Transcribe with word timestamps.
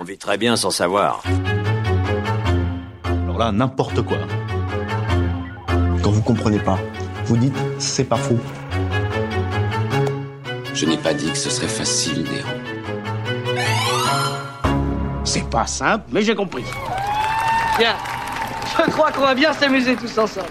On 0.00 0.04
vit 0.04 0.16
très 0.16 0.38
bien 0.38 0.54
sans 0.54 0.70
savoir. 0.70 1.24
Alors 3.04 3.36
là, 3.36 3.50
n'importe 3.50 4.00
quoi. 4.02 4.18
Quand 6.02 6.12
vous 6.12 6.22
comprenez 6.22 6.60
pas, 6.60 6.78
vous 7.24 7.36
dites 7.36 7.56
c'est 7.80 8.04
pas 8.04 8.16
faux. 8.16 8.38
Je 10.72 10.86
n'ai 10.86 10.98
pas 10.98 11.12
dit 11.14 11.32
que 11.32 11.36
ce 11.36 11.50
serait 11.50 11.66
facile, 11.66 12.22
Néron. 12.22 12.48
C'est 15.24 15.50
pas 15.50 15.66
simple, 15.66 16.04
mais 16.12 16.22
j'ai 16.22 16.36
compris. 16.36 16.64
Bien, 17.76 17.96
je 18.78 18.90
crois 18.92 19.10
qu'on 19.10 19.22
va 19.22 19.34
bien 19.34 19.52
s'amuser 19.52 19.96
tous 19.96 20.16
ensemble. 20.16 20.46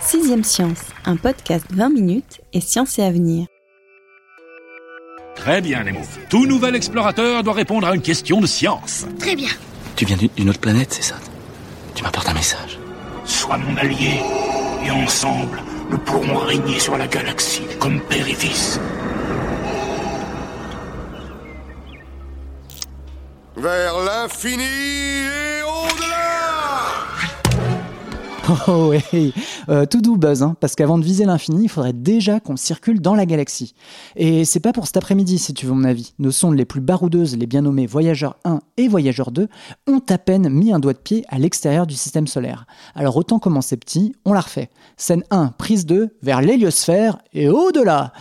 Sixième 0.00 0.42
Science, 0.42 0.82
un 1.04 1.14
podcast 1.14 1.66
20 1.70 1.90
minutes 1.90 2.40
et 2.52 2.60
science 2.60 2.98
et 2.98 3.04
avenir. 3.04 3.46
Très 5.42 5.60
bien, 5.60 5.82
Nemo. 5.82 5.98
Tout 6.28 6.46
nouvel 6.46 6.76
explorateur 6.76 7.42
doit 7.42 7.54
répondre 7.54 7.88
à 7.88 7.96
une 7.96 8.00
question 8.00 8.40
de 8.40 8.46
science. 8.46 9.06
Très 9.18 9.34
bien. 9.34 9.48
Tu 9.96 10.04
viens 10.04 10.16
d'une 10.16 10.48
autre 10.48 10.60
planète, 10.60 10.92
c'est 10.92 11.02
ça? 11.02 11.16
Tu 11.96 12.04
m'apportes 12.04 12.28
un 12.28 12.34
message? 12.34 12.78
Sois 13.24 13.58
mon 13.58 13.76
allié, 13.76 14.20
et 14.84 14.90
ensemble, 14.92 15.60
nous 15.90 15.98
pourrons 15.98 16.36
régner 16.36 16.78
sur 16.78 16.96
la 16.96 17.08
galaxie 17.08 17.64
comme 17.80 18.00
père 18.02 18.28
et 18.28 18.34
fils. 18.34 18.78
Vers 23.56 23.98
l'infini 23.98 25.21
Oh 28.68 28.92
oui, 29.12 29.32
euh, 29.68 29.86
tout 29.86 30.00
doux 30.00 30.16
buzz, 30.16 30.42
hein, 30.42 30.56
parce 30.60 30.74
qu'avant 30.74 30.98
de 30.98 31.04
viser 31.04 31.24
l'infini, 31.24 31.64
il 31.64 31.68
faudrait 31.68 31.92
déjà 31.92 32.40
qu'on 32.40 32.56
circule 32.56 33.00
dans 33.00 33.14
la 33.14 33.26
galaxie. 33.26 33.74
Et 34.16 34.44
c'est 34.44 34.60
pas 34.60 34.72
pour 34.72 34.86
cet 34.86 34.96
après-midi, 34.96 35.38
si 35.38 35.54
tu 35.54 35.66
veux 35.66 35.72
mon 35.72 35.84
avis. 35.84 36.14
Nos 36.18 36.30
sondes 36.30 36.56
les 36.56 36.64
plus 36.64 36.80
baroudeuses, 36.80 37.36
les 37.36 37.46
bien 37.46 37.62
nommés 37.62 37.86
Voyageur 37.86 38.36
1 38.44 38.60
et 38.76 38.88
Voyageur 38.88 39.30
2, 39.30 39.48
ont 39.86 40.02
à 40.08 40.18
peine 40.18 40.48
mis 40.48 40.72
un 40.72 40.80
doigt 40.80 40.92
de 40.92 40.98
pied 40.98 41.24
à 41.28 41.38
l'extérieur 41.38 41.86
du 41.86 41.94
système 41.94 42.26
solaire. 42.26 42.66
Alors 42.94 43.16
autant 43.16 43.38
commencer 43.38 43.76
petit, 43.76 44.14
on 44.24 44.32
la 44.32 44.40
refait. 44.40 44.70
Scène 44.96 45.22
1, 45.30 45.48
prise 45.58 45.86
2, 45.86 46.16
vers 46.22 46.40
l'héliosphère 46.40 47.18
et 47.32 47.48
au-delà 47.48 48.12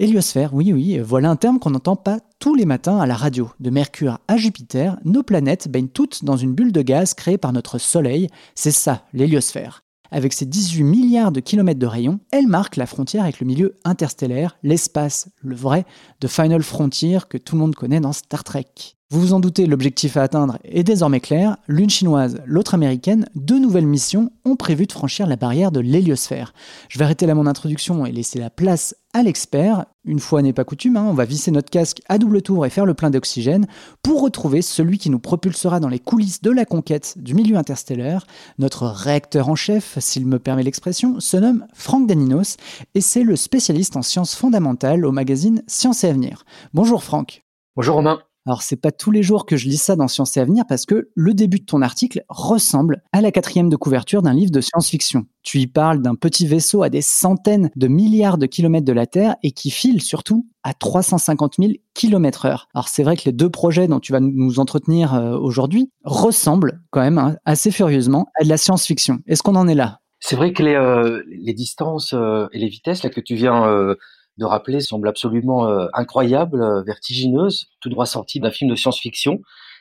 Héliosphère, 0.00 0.54
oui, 0.54 0.72
oui, 0.72 1.00
voilà 1.00 1.28
un 1.28 1.34
terme 1.34 1.58
qu'on 1.58 1.70
n'entend 1.70 1.96
pas 1.96 2.20
tous 2.38 2.54
les 2.54 2.66
matins 2.66 3.00
à 3.00 3.06
la 3.06 3.16
radio. 3.16 3.50
De 3.58 3.68
Mercure 3.68 4.20
à 4.28 4.36
Jupiter, 4.36 4.96
nos 5.04 5.24
planètes 5.24 5.68
baignent 5.68 5.88
toutes 5.88 6.24
dans 6.24 6.36
une 6.36 6.54
bulle 6.54 6.70
de 6.70 6.82
gaz 6.82 7.14
créée 7.14 7.36
par 7.36 7.52
notre 7.52 7.78
Soleil. 7.78 8.28
C'est 8.54 8.70
ça, 8.70 9.02
l'héliosphère. 9.12 9.82
Avec 10.12 10.34
ses 10.34 10.46
18 10.46 10.84
milliards 10.84 11.32
de 11.32 11.40
kilomètres 11.40 11.80
de 11.80 11.86
rayon, 11.86 12.20
elle 12.30 12.46
marque 12.46 12.76
la 12.76 12.86
frontière 12.86 13.24
avec 13.24 13.40
le 13.40 13.46
milieu 13.48 13.76
interstellaire, 13.84 14.56
l'espace, 14.62 15.30
le 15.42 15.56
vrai, 15.56 15.84
de 16.20 16.28
Final 16.28 16.62
Frontier 16.62 17.18
que 17.28 17.36
tout 17.36 17.56
le 17.56 17.62
monde 17.62 17.74
connaît 17.74 17.98
dans 17.98 18.12
Star 18.12 18.44
Trek. 18.44 18.97
Vous 19.10 19.22
vous 19.22 19.32
en 19.32 19.40
doutez, 19.40 19.64
l'objectif 19.64 20.18
à 20.18 20.22
atteindre 20.22 20.58
est 20.64 20.84
désormais 20.84 21.20
clair. 21.20 21.56
L'une 21.66 21.88
chinoise, 21.88 22.42
l'autre 22.44 22.74
américaine, 22.74 23.26
deux 23.34 23.58
nouvelles 23.58 23.86
missions 23.86 24.30
ont 24.44 24.54
prévu 24.54 24.84
de 24.84 24.92
franchir 24.92 25.26
la 25.26 25.36
barrière 25.36 25.72
de 25.72 25.80
l'héliosphère. 25.80 26.52
Je 26.90 26.98
vais 26.98 27.06
arrêter 27.06 27.24
là 27.24 27.34
mon 27.34 27.46
introduction 27.46 28.04
et 28.04 28.12
laisser 28.12 28.38
la 28.38 28.50
place 28.50 28.94
à 29.14 29.22
l'expert. 29.22 29.86
Une 30.04 30.18
fois 30.18 30.42
n'est 30.42 30.52
pas 30.52 30.64
coutume, 30.64 30.98
hein, 30.98 31.06
on 31.08 31.14
va 31.14 31.24
visser 31.24 31.50
notre 31.50 31.70
casque 31.70 32.02
à 32.10 32.18
double 32.18 32.42
tour 32.42 32.66
et 32.66 32.70
faire 32.70 32.84
le 32.84 32.92
plein 32.92 33.08
d'oxygène 33.08 33.66
pour 34.02 34.20
retrouver 34.20 34.60
celui 34.60 34.98
qui 34.98 35.08
nous 35.08 35.20
propulsera 35.20 35.80
dans 35.80 35.88
les 35.88 36.00
coulisses 36.00 36.42
de 36.42 36.50
la 36.50 36.66
conquête 36.66 37.14
du 37.16 37.34
milieu 37.34 37.56
interstellaire. 37.56 38.26
Notre 38.58 38.88
réacteur 38.88 39.48
en 39.48 39.54
chef, 39.54 39.96
s'il 40.00 40.26
me 40.26 40.38
permet 40.38 40.64
l'expression, 40.64 41.18
se 41.18 41.38
nomme 41.38 41.66
Franck 41.72 42.06
Daninos 42.06 42.58
et 42.94 43.00
c'est 43.00 43.24
le 43.24 43.36
spécialiste 43.36 43.96
en 43.96 44.02
sciences 44.02 44.34
fondamentales 44.34 45.06
au 45.06 45.12
magazine 45.12 45.62
Science 45.66 46.04
et 46.04 46.08
Avenir. 46.08 46.44
Bonjour 46.74 47.02
Franck. 47.02 47.42
Bonjour 47.74 47.94
Romain. 47.94 48.18
Alors 48.48 48.62
c'est 48.62 48.80
pas 48.80 48.92
tous 48.92 49.10
les 49.10 49.22
jours 49.22 49.44
que 49.44 49.58
je 49.58 49.68
lis 49.68 49.76
ça 49.76 49.94
dans 49.94 50.08
Science 50.08 50.38
et 50.38 50.40
Avenir 50.40 50.64
parce 50.66 50.86
que 50.86 51.10
le 51.14 51.34
début 51.34 51.58
de 51.58 51.66
ton 51.66 51.82
article 51.82 52.24
ressemble 52.30 53.02
à 53.12 53.20
la 53.20 53.30
quatrième 53.30 53.68
de 53.68 53.76
couverture 53.76 54.22
d'un 54.22 54.32
livre 54.32 54.50
de 54.50 54.62
science-fiction. 54.62 55.26
Tu 55.42 55.58
y 55.58 55.66
parles 55.66 56.00
d'un 56.00 56.14
petit 56.14 56.46
vaisseau 56.46 56.82
à 56.82 56.88
des 56.88 57.02
centaines 57.02 57.68
de 57.76 57.88
milliards 57.88 58.38
de 58.38 58.46
kilomètres 58.46 58.86
de 58.86 58.92
la 58.94 59.06
Terre 59.06 59.36
et 59.42 59.50
qui 59.50 59.70
file 59.70 60.00
surtout 60.00 60.48
à 60.62 60.72
350 60.72 61.56
000 61.58 61.72
km 61.92 62.46
heure. 62.46 62.68
Alors 62.74 62.88
c'est 62.88 63.02
vrai 63.02 63.18
que 63.18 63.24
les 63.26 63.32
deux 63.32 63.50
projets 63.50 63.86
dont 63.86 64.00
tu 64.00 64.12
vas 64.12 64.20
nous 64.20 64.60
entretenir 64.60 65.12
euh, 65.12 65.36
aujourd'hui 65.36 65.90
ressemblent 66.04 66.80
quand 66.90 67.02
même 67.02 67.18
hein, 67.18 67.36
assez 67.44 67.70
furieusement 67.70 68.28
à 68.40 68.44
de 68.44 68.48
la 68.48 68.56
science-fiction. 68.56 69.18
Est-ce 69.26 69.42
qu'on 69.42 69.56
en 69.56 69.68
est 69.68 69.74
là? 69.74 70.00
C'est 70.20 70.36
vrai 70.36 70.54
que 70.54 70.62
les, 70.62 70.74
euh, 70.74 71.22
distances 71.52 72.14
euh, 72.14 72.46
et 72.54 72.58
les 72.58 72.68
vitesses 72.68 73.02
que 73.02 73.20
tu 73.20 73.34
viens 73.34 73.94
de 74.38 74.44
rappeler 74.44 74.80
semble 74.80 75.08
absolument 75.08 75.68
euh, 75.68 75.86
incroyable, 75.92 76.62
euh, 76.62 76.82
vertigineuse, 76.82 77.66
tout 77.80 77.88
droit 77.88 78.06
sorti 78.06 78.40
d'un 78.40 78.50
film 78.50 78.70
de 78.70 78.76
science-fiction. 78.76 79.40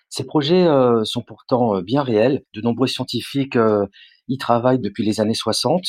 Ces 0.09 0.25
projets 0.25 0.65
euh, 0.67 1.03
sont 1.03 1.21
pourtant 1.21 1.81
bien 1.81 2.01
réels. 2.01 2.43
De 2.53 2.61
nombreux 2.61 2.87
scientifiques 2.87 3.57
y 4.27 4.37
travaillent 4.37 4.79
depuis 4.79 5.05
les 5.05 5.21
années 5.21 5.33
60. 5.33 5.83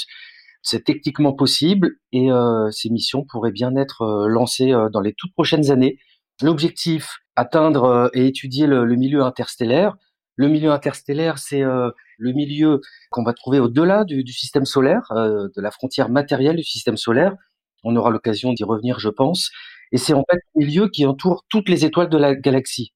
C'est 0.62 0.84
techniquement 0.84 1.32
possible 1.32 1.92
et 2.12 2.28
ces 2.72 2.90
missions 2.90 3.24
pourraient 3.24 3.52
bien 3.52 3.76
être 3.76 4.26
lancées 4.28 4.72
dans 4.92 5.00
les 5.00 5.14
toutes 5.16 5.32
prochaines 5.32 5.70
années. 5.70 5.98
L'objectif, 6.42 7.18
atteindre 7.36 8.10
et 8.12 8.26
étudier 8.26 8.66
le, 8.66 8.84
milieu 8.96 9.22
interstellaire. 9.22 9.94
Le 10.34 10.48
milieu 10.48 10.72
interstellaire, 10.72 11.38
c'est 11.38 11.62
le 11.62 12.32
milieu 12.32 12.80
qu'on 13.10 13.22
va 13.22 13.34
trouver 13.34 13.60
au-delà 13.60 14.04
du, 14.04 14.32
système 14.32 14.64
solaire, 14.64 15.06
de 15.12 15.60
la 15.60 15.70
frontière 15.70 16.08
matérielle 16.08 16.56
du 16.56 16.64
système 16.64 16.96
solaire, 16.96 17.36
on 17.84 17.96
aura 17.96 18.10
l'occasion 18.10 18.52
d'y 18.52 18.64
revenir, 18.64 18.98
je 18.98 19.08
pense. 19.08 19.50
Et 19.92 19.98
c'est 19.98 20.14
en 20.14 20.24
fait 20.30 20.38
le 20.54 20.66
milieu 20.66 20.88
qui 20.88 21.06
entoure 21.06 21.44
toutes 21.48 21.68
les 21.68 21.84
étoiles 21.84 22.10
de 22.10 22.18
la 22.18 22.34
galaxie. 22.34 22.92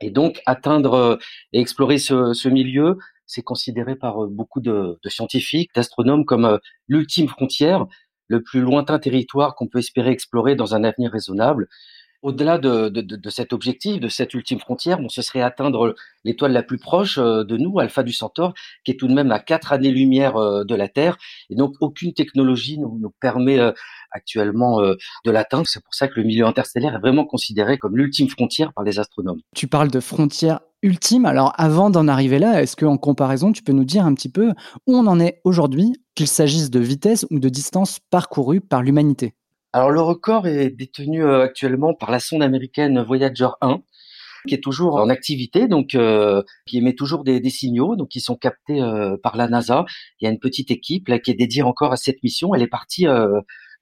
Et 0.00 0.10
donc, 0.10 0.40
atteindre 0.46 0.94
euh, 0.94 1.16
et 1.52 1.60
explorer 1.60 1.98
ce, 1.98 2.48
milieu, 2.48 2.98
c'est 3.26 3.42
considéré 3.42 3.96
par 3.96 4.24
euh, 4.24 4.28
beaucoup 4.28 4.60
de, 4.60 4.98
scientifiques, 5.06 5.70
d'astronomes 5.74 6.24
comme 6.24 6.44
euh, 6.46 6.58
l'ultime 6.88 7.28
frontière, 7.28 7.86
le 8.28 8.42
plus 8.42 8.60
lointain 8.60 8.98
territoire 8.98 9.54
qu'on 9.56 9.68
peut 9.68 9.80
espérer 9.80 10.10
explorer 10.10 10.54
dans 10.54 10.74
un 10.74 10.84
avenir 10.84 11.10
raisonnable. 11.12 11.68
Au-delà 12.22 12.58
de, 12.58 12.90
cet 13.30 13.52
objectif, 13.52 14.00
de 14.00 14.08
cette 14.08 14.34
ultime 14.34 14.58
frontière, 14.58 14.98
bon, 14.98 15.08
ce 15.08 15.22
serait 15.22 15.42
atteindre 15.42 15.94
l'étoile 16.24 16.52
la 16.52 16.62
plus 16.62 16.78
proche 16.78 17.18
de 17.18 17.56
nous, 17.56 17.78
Alpha 17.78 18.02
du 18.02 18.12
Centaure, 18.12 18.54
qui 18.84 18.90
est 18.92 18.96
tout 18.96 19.08
de 19.08 19.14
même 19.14 19.32
à 19.32 19.38
quatre 19.38 19.72
années-lumière 19.72 20.34
de 20.64 20.74
la 20.74 20.88
Terre. 20.88 21.16
Et 21.48 21.54
donc, 21.54 21.74
aucune 21.80 22.12
technologie 22.12 22.78
nous, 22.78 22.98
nous 23.00 23.12
permet 23.20 23.58
actuellement 24.10 24.80
euh, 24.80 24.94
de 25.24 25.30
l'atteindre. 25.30 25.66
C'est 25.66 25.82
pour 25.82 25.94
ça 25.94 26.08
que 26.08 26.14
le 26.16 26.24
milieu 26.24 26.46
interstellaire 26.46 26.94
est 26.94 27.00
vraiment 27.00 27.24
considéré 27.24 27.78
comme 27.78 27.96
l'ultime 27.96 28.28
frontière 28.28 28.72
par 28.72 28.84
les 28.84 28.98
astronomes. 28.98 29.40
Tu 29.54 29.66
parles 29.66 29.90
de 29.90 30.00
frontière 30.00 30.60
ultime. 30.82 31.26
Alors 31.26 31.52
avant 31.56 31.90
d'en 31.90 32.08
arriver 32.08 32.38
là, 32.38 32.62
est-ce 32.62 32.76
qu'en 32.76 32.96
comparaison, 32.96 33.52
tu 33.52 33.62
peux 33.62 33.72
nous 33.72 33.84
dire 33.84 34.04
un 34.04 34.14
petit 34.14 34.30
peu 34.30 34.50
où 34.86 34.96
on 34.96 35.06
en 35.06 35.20
est 35.20 35.40
aujourd'hui, 35.44 35.92
qu'il 36.14 36.26
s'agisse 36.26 36.70
de 36.70 36.80
vitesse 36.80 37.26
ou 37.30 37.38
de 37.38 37.48
distance 37.48 37.98
parcourue 38.10 38.60
par 38.60 38.82
l'humanité? 38.82 39.34
Alors 39.72 39.90
le 39.90 40.00
record 40.00 40.46
est 40.46 40.70
détenu 40.70 41.24
euh, 41.24 41.42
actuellement 41.42 41.94
par 41.94 42.10
la 42.10 42.20
sonde 42.20 42.42
américaine 42.42 43.02
Voyager 43.02 43.48
1, 43.60 43.82
qui 44.48 44.54
est 44.54 44.62
toujours 44.62 44.96
en 44.96 45.08
activité, 45.08 45.68
donc 45.68 45.94
euh, 45.94 46.42
qui 46.66 46.78
émet 46.78 46.94
toujours 46.94 47.24
des, 47.24 47.42
signaux, 47.50 47.96
donc 47.96 48.08
qui 48.08 48.20
sont 48.20 48.36
captés 48.36 48.80
par 49.22 49.36
la 49.36 49.48
NASA. 49.48 49.84
Il 50.20 50.24
y 50.24 50.28
a 50.28 50.30
une 50.30 50.38
petite 50.38 50.70
équipe 50.70 51.08
là 51.08 51.18
qui 51.18 51.30
est 51.30 51.34
dédiée 51.34 51.62
encore 51.62 51.92
à 51.92 51.96
cette 51.96 52.22
mission. 52.22 52.54
Elle 52.54 52.62
est 52.62 52.68
partie 52.68 53.06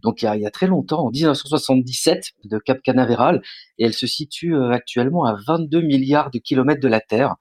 donc 0.03 0.23
il 0.23 0.27
y, 0.27 0.29
a, 0.29 0.37
il 0.37 0.43
y 0.43 0.47
a 0.47 0.51
très 0.51 0.67
longtemps, 0.67 1.07
en 1.07 1.11
1977, 1.11 2.33
de 2.45 2.59
Cap 2.59 2.81
Canaveral, 2.83 3.43
et 3.79 3.85
elle 3.85 3.95
se 3.95 4.07
situe 4.07 4.55
euh, 4.55 4.71
actuellement 4.71 5.25
à 5.25 5.37
22 5.47 5.81
milliards 5.81 6.31
de 6.31 6.39
kilomètres 6.39 6.81
de 6.81 6.89
la 6.89 7.01
Terre, 7.01 7.35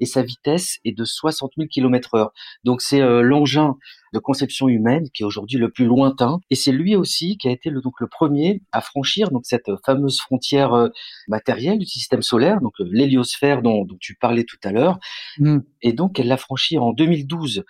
et 0.00 0.06
sa 0.06 0.22
vitesse 0.22 0.78
est 0.84 0.96
de 0.96 1.04
60 1.04 1.52
000 1.56 1.68
km 1.68 2.14
heure. 2.14 2.32
Donc 2.62 2.82
c'est 2.82 3.00
euh, 3.00 3.22
l'engin 3.22 3.76
de 4.14 4.18
conception 4.20 4.68
humaine 4.68 5.10
qui 5.12 5.22
est 5.22 5.26
aujourd'hui 5.26 5.58
le 5.58 5.70
plus 5.70 5.84
lointain, 5.84 6.38
et 6.48 6.54
c'est 6.54 6.72
lui 6.72 6.96
aussi 6.96 7.36
qui 7.36 7.48
a 7.48 7.50
été 7.50 7.68
le, 7.68 7.82
donc 7.82 8.00
le 8.00 8.06
premier 8.06 8.62
à 8.72 8.80
franchir 8.80 9.30
donc 9.30 9.42
cette 9.44 9.70
fameuse 9.84 10.20
frontière 10.20 10.72
euh, 10.72 10.88
matérielle 11.28 11.78
du 11.78 11.86
système 11.86 12.22
solaire, 12.22 12.60
donc 12.60 12.72
l'héliosphère 12.78 13.60
dont, 13.60 13.84
dont, 13.84 13.96
tu 14.00 14.14
parlais 14.14 14.44
tout 14.44 14.56
à 14.64 14.72
l'heure, 14.72 14.98
mmh. 15.38 15.58
et 15.82 15.92
donc 15.92 16.18
elle 16.18 16.28
l'a 16.28 16.36
franchi 16.36 16.78
en 16.78 16.92
2012 16.92 17.64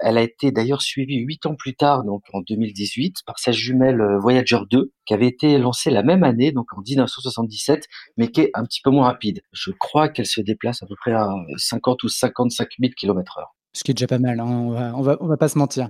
Elle 0.00 0.16
a 0.16 0.22
été 0.22 0.52
d'ailleurs 0.52 0.82
suivie 0.82 1.18
huit 1.18 1.44
ans 1.46 1.56
plus 1.56 1.74
tard, 1.74 2.04
donc 2.04 2.22
en 2.32 2.40
2018, 2.40 3.16
par 3.26 3.40
sa 3.40 3.50
jumelle 3.50 4.00
euh, 4.00 4.18
Voyager 4.20 4.60
2, 4.70 4.92
qui 5.04 5.14
avait 5.14 5.26
été 5.26 5.58
lancée 5.58 5.90
la 5.90 6.04
même 6.04 6.22
année, 6.22 6.52
donc 6.52 6.72
en 6.76 6.80
1977, 6.80 7.86
mais 8.16 8.28
qui 8.28 8.42
est 8.42 8.50
un 8.54 8.64
petit 8.64 8.80
peu 8.80 8.90
moins 8.90 9.06
rapide. 9.06 9.42
Je 9.52 9.72
crois 9.72 10.08
qu'elle 10.08 10.26
se 10.26 10.40
déplace 10.40 10.82
à 10.84 10.86
peu 10.86 10.94
près 10.94 11.12
à 11.12 11.28
50 11.56 12.04
ou 12.04 12.08
55 12.08 12.68
000 12.80 12.92
km 12.96 13.38
heure. 13.38 13.57
Ce 13.78 13.84
qui 13.84 13.92
est 13.92 13.94
déjà 13.94 14.08
pas 14.08 14.18
mal, 14.18 14.40
hein. 14.40 14.44
on, 14.44 14.70
va, 14.72 14.92
on, 14.96 15.02
va, 15.02 15.16
on 15.20 15.28
va 15.28 15.36
pas 15.36 15.46
se 15.46 15.56
mentir. 15.56 15.88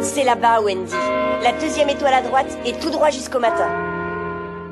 C'est 0.00 0.24
là-bas, 0.24 0.60
Wendy. 0.60 0.92
La 1.40 1.52
deuxième 1.52 1.88
étoile 1.88 2.14
à 2.14 2.20
droite 2.20 2.58
et 2.66 2.72
tout 2.72 2.90
droit 2.90 3.10
jusqu'au 3.10 3.38
matin. 3.38 3.68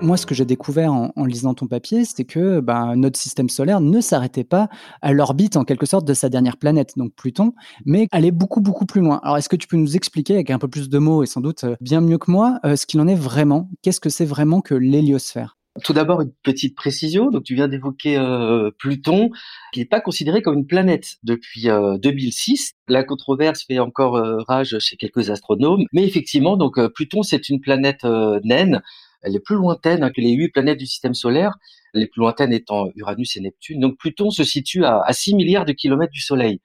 Moi, 0.01 0.17
ce 0.17 0.27
que 0.27 0.35
j'ai 0.35 0.45
découvert 0.45 0.93
en, 0.93 1.13
en, 1.15 1.25
lisant 1.25 1.55
ton 1.55 1.69
papier, 1.69 2.05
c'est 2.05 2.25
que 2.25 2.59
ben, 2.59 2.97
notre 2.97 3.21
système 3.21 3.49
solaire 3.49 3.81
ne 3.81 4.01
s'arrêtait 4.01 4.43
pas 4.43 4.69
à 5.01 5.13
l'orbite, 5.13 5.57
en 5.57 5.63
quelque 5.63 5.87
sorte, 5.87 6.05
de 6.05 6.13
sa 6.13 6.29
dernière 6.29 6.57
planète, 6.57 6.95
donc 6.97 7.13
Pluton, 7.15 7.55
mais 7.85 8.09
allait 8.11 8.33
beaucoup, 8.33 8.61
beaucoup 8.61 8.85
plus 8.85 9.01
loin. 9.01 9.21
Alors, 9.23 9.39
est-ce 9.39 9.49
que 9.49 9.55
tu 9.55 9.69
peux 9.69 9.77
nous 9.77 9.95
expliquer, 9.95 10.35
avec 10.35 10.51
un 10.51 10.59
peu 10.59 10.67
plus 10.67 10.89
de 10.89 10.99
mots 10.99 11.23
et 11.23 11.27
sans 11.27 11.41
doute 11.41 11.63
euh, 11.63 11.77
bien 11.81 12.01
mieux 12.01 12.19
que 12.19 12.33
moi, 12.33 12.59
euh, 12.65 12.75
ce 12.75 12.87
qu'il 12.87 13.01
en 13.01 13.07
est 13.07 13.15
vraiment? 13.15 13.71
Qu'est-ce 13.83 14.01
que 14.01 14.11
c'est 14.11 14.25
vraiment 14.25 14.61
que 14.61 14.75
l'héliosphère? 14.75 15.57
Tout 15.83 15.93
d'abord, 15.93 16.21
une 16.21 16.33
petite 16.43 16.77
précision. 16.77 17.31
Donc, 17.31 17.45
tu 17.45 17.55
viens 17.55 17.69
d'évoquer 17.69 18.17
euh, 18.17 18.71
Pluton, 18.79 19.31
qui 19.73 19.81
n'est 19.81 19.87
pas 19.87 20.01
considéré 20.01 20.43
comme 20.43 20.55
une 20.55 20.67
planète 20.67 21.17
depuis 21.23 21.69
euh, 21.69 21.99
2006. 21.99 22.73
La 22.89 23.05
controverse 23.05 23.65
fait 23.65 23.79
encore 23.79 24.17
euh, 24.17 24.39
rage 24.47 24.77
chez 24.79 24.97
quelques 24.97 25.31
astronomes, 25.31 25.85
mais 25.93 26.05
effectivement, 26.05 26.57
donc 26.57 26.79
euh, 26.79 26.89
Pluton, 26.89 27.23
c'est 27.23 27.49
une 27.49 27.61
planète 27.61 28.05
naine. 28.45 28.83
Elle 29.23 29.35
est 29.35 29.45
plus 29.45 29.57
lointaine 29.57 30.05
hein, 30.05 30.11
que 30.15 30.21
les 30.21 30.33
huit 30.33 30.51
planètes 30.51 30.79
du 30.79 30.87
système 30.87 31.15
solaire, 31.15 31.55
les 31.95 32.07
plus 32.07 32.21
lointaines 32.21 32.53
étant 32.53 32.89
Uranus 32.95 33.37
et 33.37 33.41
Neptune. 33.41 33.81
Donc, 33.81 33.99
Pluton 33.99 34.31
se 34.31 34.45
situe 34.45 34.85
à, 34.85 35.01
à 35.05 35.13
6 35.13 35.35
milliards 35.35 35.65
de 35.65 35.73
kilomètres 35.73 36.13
du 36.13 36.21
Soleil 36.21 36.61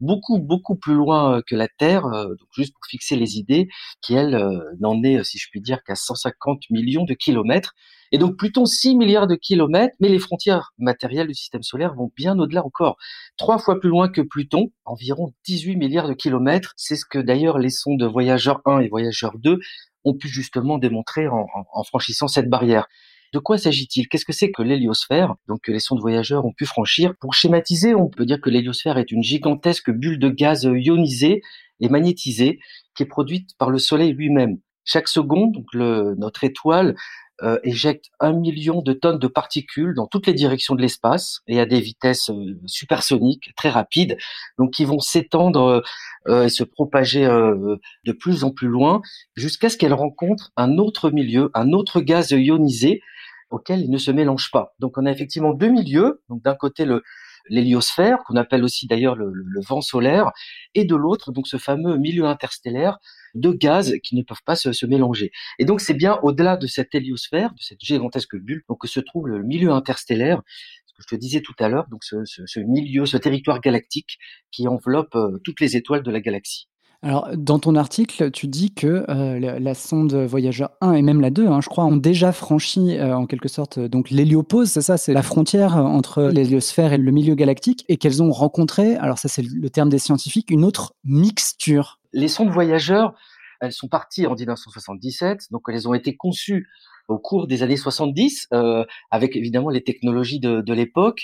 beaucoup 0.00 0.38
beaucoup 0.38 0.76
plus 0.76 0.94
loin 0.94 1.42
que 1.44 1.56
la 1.56 1.66
Terre, 1.66 2.02
donc 2.02 2.48
juste 2.52 2.72
pour 2.72 2.86
fixer 2.88 3.16
les 3.16 3.36
idées, 3.36 3.66
qui 4.00 4.14
elle 4.14 4.60
n'en 4.78 5.02
est, 5.02 5.24
si 5.24 5.38
je 5.38 5.48
puis 5.50 5.60
dire, 5.60 5.82
qu'à 5.82 5.96
150 5.96 6.70
millions 6.70 7.04
de 7.04 7.14
kilomètres. 7.14 7.74
Et 8.12 8.18
donc 8.18 8.36
Pluton 8.36 8.64
6 8.64 8.96
milliards 8.96 9.26
de 9.26 9.34
kilomètres, 9.34 9.94
mais 10.00 10.08
les 10.08 10.18
frontières 10.18 10.72
matérielles 10.78 11.26
du 11.26 11.34
système 11.34 11.62
solaire 11.62 11.94
vont 11.94 12.10
bien 12.16 12.38
au-delà 12.38 12.64
encore. 12.64 12.96
Trois 13.36 13.58
fois 13.58 13.78
plus 13.80 13.88
loin 13.90 14.08
que 14.08 14.20
Pluton, 14.20 14.72
environ 14.84 15.32
18 15.46 15.76
milliards 15.76 16.08
de 16.08 16.14
kilomètres. 16.14 16.72
C'est 16.76 16.96
ce 16.96 17.04
que 17.04 17.18
d'ailleurs 17.18 17.58
les 17.58 17.70
sondes 17.70 18.02
Voyageur 18.02 18.60
1 18.64 18.80
et 18.80 18.88
Voyageur 18.88 19.38
2 19.38 19.58
ont 20.04 20.14
pu 20.14 20.28
justement 20.28 20.78
démontrer 20.78 21.28
en, 21.28 21.46
franchissant 21.84 22.28
cette 22.28 22.48
barrière. 22.48 22.86
De 23.34 23.38
quoi 23.38 23.58
s'agit-il? 23.58 24.08
Qu'est-ce 24.08 24.24
que 24.24 24.32
c'est 24.32 24.50
que 24.50 24.62
l'héliosphère? 24.62 25.34
Donc 25.48 25.60
que 25.62 25.72
les 25.72 25.80
sondes 25.80 26.00
voyageurs 26.00 26.46
ont 26.46 26.52
pu 26.52 26.64
franchir. 26.64 27.12
Pour 27.20 27.34
schématiser, 27.34 27.94
on 27.94 28.08
peut 28.08 28.24
dire 28.24 28.40
que 28.40 28.48
l'héliosphère 28.48 28.96
est 28.96 29.12
une 29.12 29.22
gigantesque 29.22 29.90
bulle 29.90 30.18
de 30.18 30.30
gaz 30.30 30.64
ionisée 30.64 31.42
et 31.80 31.88
magnétisée 31.90 32.58
qui 32.94 33.02
est 33.02 33.06
produite 33.06 33.50
par 33.58 33.68
le 33.68 33.78
Soleil 33.78 34.14
lui-même. 34.14 34.58
Chaque 34.84 35.08
seconde, 35.08 35.52
donc 35.52 35.66
le, 35.74 36.14
notre 36.16 36.44
étoile 36.44 36.96
euh, 37.44 37.58
éjecte 37.62 38.06
un 38.18 38.32
million 38.32 38.82
de 38.82 38.92
tonnes 38.92 39.20
de 39.20 39.28
particules 39.28 39.94
dans 39.94 40.08
toutes 40.08 40.26
les 40.26 40.34
directions 40.34 40.74
de 40.74 40.82
l'espace 40.82 41.40
et 41.46 41.60
à 41.60 41.66
des 41.66 41.80
vitesses 41.80 42.30
euh, 42.30 42.58
supersoniques 42.66 43.54
très 43.56 43.70
rapides, 43.70 44.16
donc 44.58 44.72
qui 44.72 44.84
vont 44.84 44.98
s'étendre 44.98 45.84
euh, 46.26 46.44
et 46.44 46.48
se 46.48 46.64
propager 46.64 47.24
de 47.24 48.12
plus 48.12 48.42
en 48.42 48.50
plus 48.50 48.66
loin 48.66 49.02
jusqu'à 49.36 49.68
ce 49.68 49.76
qu'elle 49.76 49.94
rencontre 49.94 50.50
un 50.56 50.78
autre 50.78 51.10
milieu, 51.10 51.50
un 51.54 51.72
autre 51.72 52.00
gaz 52.00 52.32
ionisé 52.32 53.02
auquel 53.50 53.80
il 53.80 53.90
ne 53.90 53.98
se 53.98 54.10
mélange 54.10 54.50
pas. 54.50 54.74
Donc 54.80 54.98
on 54.98 55.06
a 55.06 55.10
effectivement 55.12 55.54
deux 55.54 55.70
milieux. 55.70 56.20
Donc 56.28 56.42
d'un 56.42 56.56
côté 56.56 56.84
le 56.84 57.02
l'héliosphère, 57.50 58.18
qu'on 58.26 58.36
appelle 58.36 58.62
aussi 58.62 58.86
d'ailleurs 58.86 59.16
le, 59.16 59.30
le, 59.32 59.44
le, 59.46 59.60
vent 59.62 59.80
solaire, 59.80 60.32
et 60.74 60.84
de 60.84 60.94
l'autre, 60.94 61.32
donc 61.32 61.46
ce 61.46 61.56
fameux 61.56 61.96
milieu 61.96 62.26
interstellaire 62.26 62.98
de 63.38 63.50
gaz 63.52 63.94
qui 64.02 64.16
ne 64.16 64.22
peuvent 64.22 64.42
pas 64.44 64.56
se, 64.56 64.86
mélanger. 64.86 65.30
Et 65.58 65.64
donc 65.64 65.80
c'est 65.80 65.94
bien 65.94 66.18
au-delà 66.22 66.56
de 66.56 66.66
cette 66.66 66.94
héliosphère, 66.94 67.50
de 67.52 67.60
cette 67.60 67.80
gigantesque 67.80 68.36
bulle, 68.36 68.62
donc 68.68 68.80
que 68.80 68.88
se 68.88 69.00
trouve 69.00 69.28
le 69.28 69.42
milieu 69.42 69.70
interstellaire, 69.70 70.42
ce 70.86 70.94
que 70.94 71.02
je 71.02 71.16
te 71.16 71.20
disais 71.20 71.40
tout 71.40 71.54
à 71.58 71.68
l'heure, 71.68 71.86
donc 71.90 72.04
ce, 72.04 72.60
milieu, 72.60 73.06
ce 73.06 73.16
territoire 73.16 73.60
galactique 73.60 74.18
qui 74.50 74.66
enveloppe 74.68 75.14
euh, 75.14 75.38
toutes 75.44 75.60
les 75.60 75.76
étoiles 75.76 76.02
de 76.02 76.10
la 76.10 76.20
galaxie. 76.20 76.68
Alors, 77.02 77.28
dans 77.36 77.60
ton 77.60 77.76
article, 77.76 78.32
tu 78.32 78.48
dis 78.48 78.74
que 78.74 79.04
euh, 79.08 79.38
la, 79.38 79.60
la, 79.60 79.74
sonde 79.74 80.14
Voyageur 80.14 80.70
1 80.80 80.94
et 80.94 81.02
même 81.02 81.20
la 81.20 81.30
2, 81.30 81.46
hein, 81.46 81.60
je 81.60 81.68
crois, 81.68 81.84
ont 81.84 81.96
déjà 81.96 82.32
franchi 82.32 82.98
euh, 82.98 83.16
en 83.16 83.26
quelque 83.26 83.48
sorte 83.48 83.78
donc 83.78 84.10
l'héliopause, 84.10 84.68
c'est 84.68 84.82
ça, 84.82 84.96
c'est 84.96 85.12
la 85.12 85.22
frontière 85.22 85.76
entre 85.76 86.24
l'héliosphère 86.24 86.92
et 86.92 86.98
le 86.98 87.12
milieu 87.12 87.36
galactique, 87.36 87.84
et 87.88 87.98
qu'elles 87.98 88.20
ont 88.20 88.32
rencontré, 88.32 88.96
alors 88.96 89.18
ça 89.18 89.28
c'est 89.28 89.42
le 89.42 89.70
terme 89.70 89.90
des 89.90 90.00
scientifiques, 90.00 90.50
une 90.50 90.64
autre 90.64 90.94
mixture. 91.04 92.00
Les 92.12 92.26
sondes 92.26 92.50
Voyageurs, 92.50 93.14
elles 93.60 93.72
sont 93.72 93.88
parties 93.88 94.26
en 94.26 94.34
1977, 94.34 95.52
donc 95.52 95.62
elles 95.68 95.86
ont 95.86 95.94
été 95.94 96.16
conçues 96.16 96.66
au 97.06 97.18
cours 97.18 97.46
des 97.46 97.62
années 97.62 97.76
70, 97.76 98.48
euh, 98.52 98.84
avec 99.12 99.36
évidemment 99.36 99.70
les 99.70 99.84
technologies 99.84 100.40
de, 100.40 100.62
de 100.62 100.72
l'époque 100.72 101.22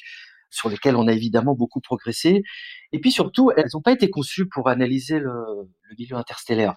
sur 0.54 0.68
lesquelles 0.68 0.96
on 0.96 1.08
a 1.08 1.12
évidemment 1.12 1.54
beaucoup 1.54 1.80
progressé. 1.80 2.42
Et 2.92 3.00
puis 3.00 3.10
surtout, 3.10 3.50
elles 3.56 3.68
n'ont 3.74 3.82
pas 3.82 3.92
été 3.92 4.08
conçues 4.10 4.48
pour 4.48 4.68
analyser 4.68 5.18
le, 5.18 5.34
milieu 5.98 6.16
interstellaire. 6.16 6.74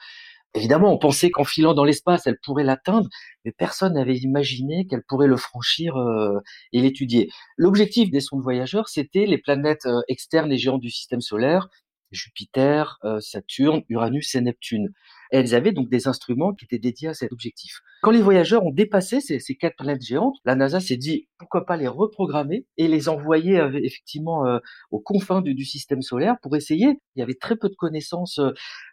Évidemment, 0.54 0.92
on 0.92 0.98
pensait 0.98 1.30
qu'en 1.30 1.44
filant 1.44 1.74
dans 1.74 1.84
l'espace, 1.84 2.26
elle 2.26 2.40
pourrait 2.40 2.64
l'atteindre, 2.64 3.10
mais 3.46 3.52
personne 3.52 3.94
n'avait 3.94 4.16
imaginé 4.16 4.88
qu'elle 4.88 5.04
pourrait 5.04 5.28
le 5.28 5.38
franchir 5.38 5.98
euh, 5.98 6.40
et 6.72 6.82
l'étudier. 6.82 7.30
L'objectif 7.58 8.10
des 8.10 8.22
sondes 8.22 8.42
voyageurs, 8.42 8.88
c'était 8.88 9.26
les 9.26 9.38
planètes 9.38 9.86
euh, 9.86 10.02
externes 10.08 10.52
et 10.52 10.58
géantes 10.58 10.82
du 10.82 10.90
système 10.90 11.22
solaire, 11.22 11.68
Jupiter, 12.12 12.98
euh, 13.04 13.20
Saturne, 13.20 13.84
Uranus 13.90 14.36
et 14.36 14.42
Neptune. 14.42 14.90
Et 15.32 15.38
elles 15.38 15.56
avaient 15.56 15.74
donc 15.74 15.90
des 15.90 16.08
instruments 16.08 16.54
qui 16.54 16.66
étaient 16.66 16.80
dédiés 16.80 17.10
à 17.10 17.14
cet 17.14 17.34
objectif. 17.34 17.82
Quand 18.02 18.12
les 18.12 18.22
voyageurs 18.22 18.66
ont 18.66 18.72
dépassé 18.72 19.20
ces, 19.20 19.56
quatre 19.56 19.76
planètes 19.76 20.02
géantes, 20.02 20.36
la 20.46 20.56
NASA 20.56 20.80
s'est 20.80 20.98
dit 20.98 21.28
pourquoi 21.38 21.66
pas 21.66 21.76
les 21.76 21.88
reprogrammer 21.88 22.66
et 22.78 22.88
les 22.88 23.10
envoyer 23.10 23.60
euh, 23.60 23.80
effectivement 23.84 24.46
euh, 24.46 24.60
aux 24.92 25.00
confins 25.00 25.42
du, 25.42 25.66
système 25.66 26.02
solaire 26.02 26.38
pour 26.42 26.56
essayer. 26.56 27.00
Il 27.16 27.20
y 27.20 27.24
avait 27.24 27.36
très 27.36 27.58
peu 27.58 27.68
de 27.68 27.76
connaissances 27.76 28.40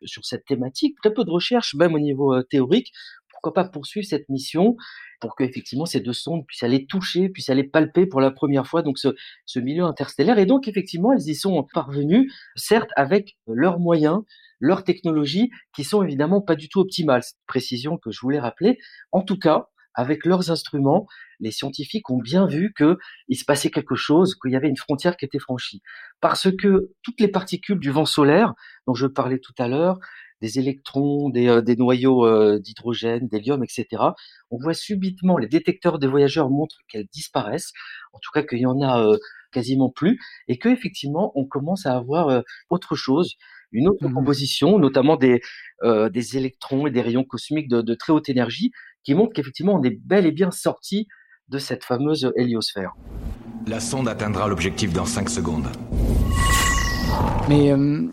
sur 0.04 0.24
cette 0.24 0.44
thématique, 0.44 0.96
très 1.00 1.12
peu 1.12 1.24
de 1.24 1.30
recherches 1.30 1.74
même 1.74 1.94
au 1.94 2.00
niveau 2.00 2.42
théorique. 2.42 2.90
Pourquoi 3.44 3.62
pas 3.62 3.68
poursuivre 3.68 4.06
cette 4.06 4.30
mission 4.30 4.74
pour 5.20 5.36
que 5.36 5.44
effectivement 5.44 5.84
ces 5.84 6.00
deux 6.00 6.14
sondes 6.14 6.46
puissent 6.46 6.62
aller 6.62 6.86
toucher, 6.86 7.28
puissent 7.28 7.50
aller 7.50 7.62
palper 7.62 8.06
pour 8.06 8.22
la 8.22 8.30
première 8.30 8.66
fois 8.66 8.80
donc 8.80 8.96
ce, 8.96 9.58
milieu 9.58 9.84
interstellaire. 9.84 10.38
Et 10.38 10.46
donc 10.46 10.66
effectivement, 10.66 11.12
elles 11.12 11.28
y 11.28 11.34
sont 11.34 11.66
parvenues, 11.74 12.32
certes 12.56 12.88
avec 12.96 13.36
leurs 13.46 13.80
moyens, 13.80 14.20
leurs 14.60 14.82
technologies 14.82 15.50
qui 15.76 15.84
sont 15.84 16.02
évidemment 16.02 16.40
pas 16.40 16.56
du 16.56 16.70
tout 16.70 16.80
optimales. 16.80 17.22
Cette 17.22 17.36
précision 17.46 17.98
que 17.98 18.10
je 18.10 18.20
voulais 18.22 18.40
rappeler. 18.40 18.78
En 19.12 19.20
tout 19.20 19.38
cas, 19.38 19.68
avec 19.94 20.24
leurs 20.24 20.50
instruments, 20.50 21.06
les 21.38 21.50
scientifiques 21.50 22.08
ont 22.08 22.18
bien 22.18 22.46
vu 22.46 22.72
que 22.74 22.96
il 23.28 23.36
se 23.36 23.44
passait 23.44 23.70
quelque 23.70 23.94
chose, 23.94 24.36
qu'il 24.36 24.52
y 24.52 24.56
avait 24.56 24.70
une 24.70 24.78
frontière 24.78 25.18
qui 25.18 25.26
était 25.26 25.38
franchie. 25.38 25.82
Parce 26.22 26.50
que 26.50 26.90
toutes 27.02 27.20
les 27.20 27.28
particules 27.28 27.78
du 27.78 27.90
vent 27.90 28.06
solaire, 28.06 28.54
dont 28.86 28.94
je 28.94 29.06
parlais 29.06 29.38
tout 29.38 29.52
à 29.58 29.68
l'heure, 29.68 29.98
des 30.44 30.58
électrons, 30.58 31.30
des, 31.30 31.48
euh, 31.48 31.62
des 31.62 31.74
noyaux 31.74 32.26
euh, 32.26 32.58
d'hydrogène, 32.58 33.26
d'hélium, 33.28 33.64
etc. 33.64 33.86
On 34.50 34.58
voit 34.58 34.74
subitement, 34.74 35.38
les 35.38 35.48
détecteurs 35.48 35.98
des 35.98 36.06
voyageurs 36.06 36.50
montrent 36.50 36.80
qu'elles 36.88 37.08
disparaissent, 37.10 37.72
en 38.12 38.18
tout 38.18 38.30
cas 38.34 38.42
qu'il 38.42 38.58
y 38.58 38.66
en 38.66 38.82
a 38.82 39.02
euh, 39.02 39.16
quasiment 39.52 39.88
plus, 39.88 40.18
et 40.48 40.58
que 40.58 40.68
effectivement 40.68 41.32
on 41.34 41.46
commence 41.46 41.86
à 41.86 41.96
avoir 41.96 42.28
euh, 42.28 42.42
autre 42.68 42.94
chose, 42.94 43.36
une 43.72 43.88
autre 43.88 44.06
mmh. 44.06 44.12
composition, 44.12 44.78
notamment 44.78 45.16
des, 45.16 45.40
euh, 45.82 46.10
des 46.10 46.36
électrons 46.36 46.86
et 46.86 46.90
des 46.90 47.00
rayons 47.00 47.24
cosmiques 47.24 47.68
de, 47.68 47.80
de 47.80 47.94
très 47.94 48.12
haute 48.12 48.28
énergie, 48.28 48.70
qui 49.02 49.14
montrent 49.14 49.32
qu'effectivement 49.32 49.74
on 49.74 49.82
est 49.82 49.98
bel 50.04 50.26
et 50.26 50.32
bien 50.32 50.50
sorti 50.50 51.06
de 51.48 51.58
cette 51.58 51.84
fameuse 51.84 52.30
héliosphère. 52.36 52.92
La 53.66 53.80
sonde 53.80 54.08
atteindra 54.08 54.46
l'objectif 54.46 54.92
dans 54.92 55.06
5 55.06 55.30
secondes. 55.30 55.68
Mais 57.48 57.72
euh, 57.72 58.08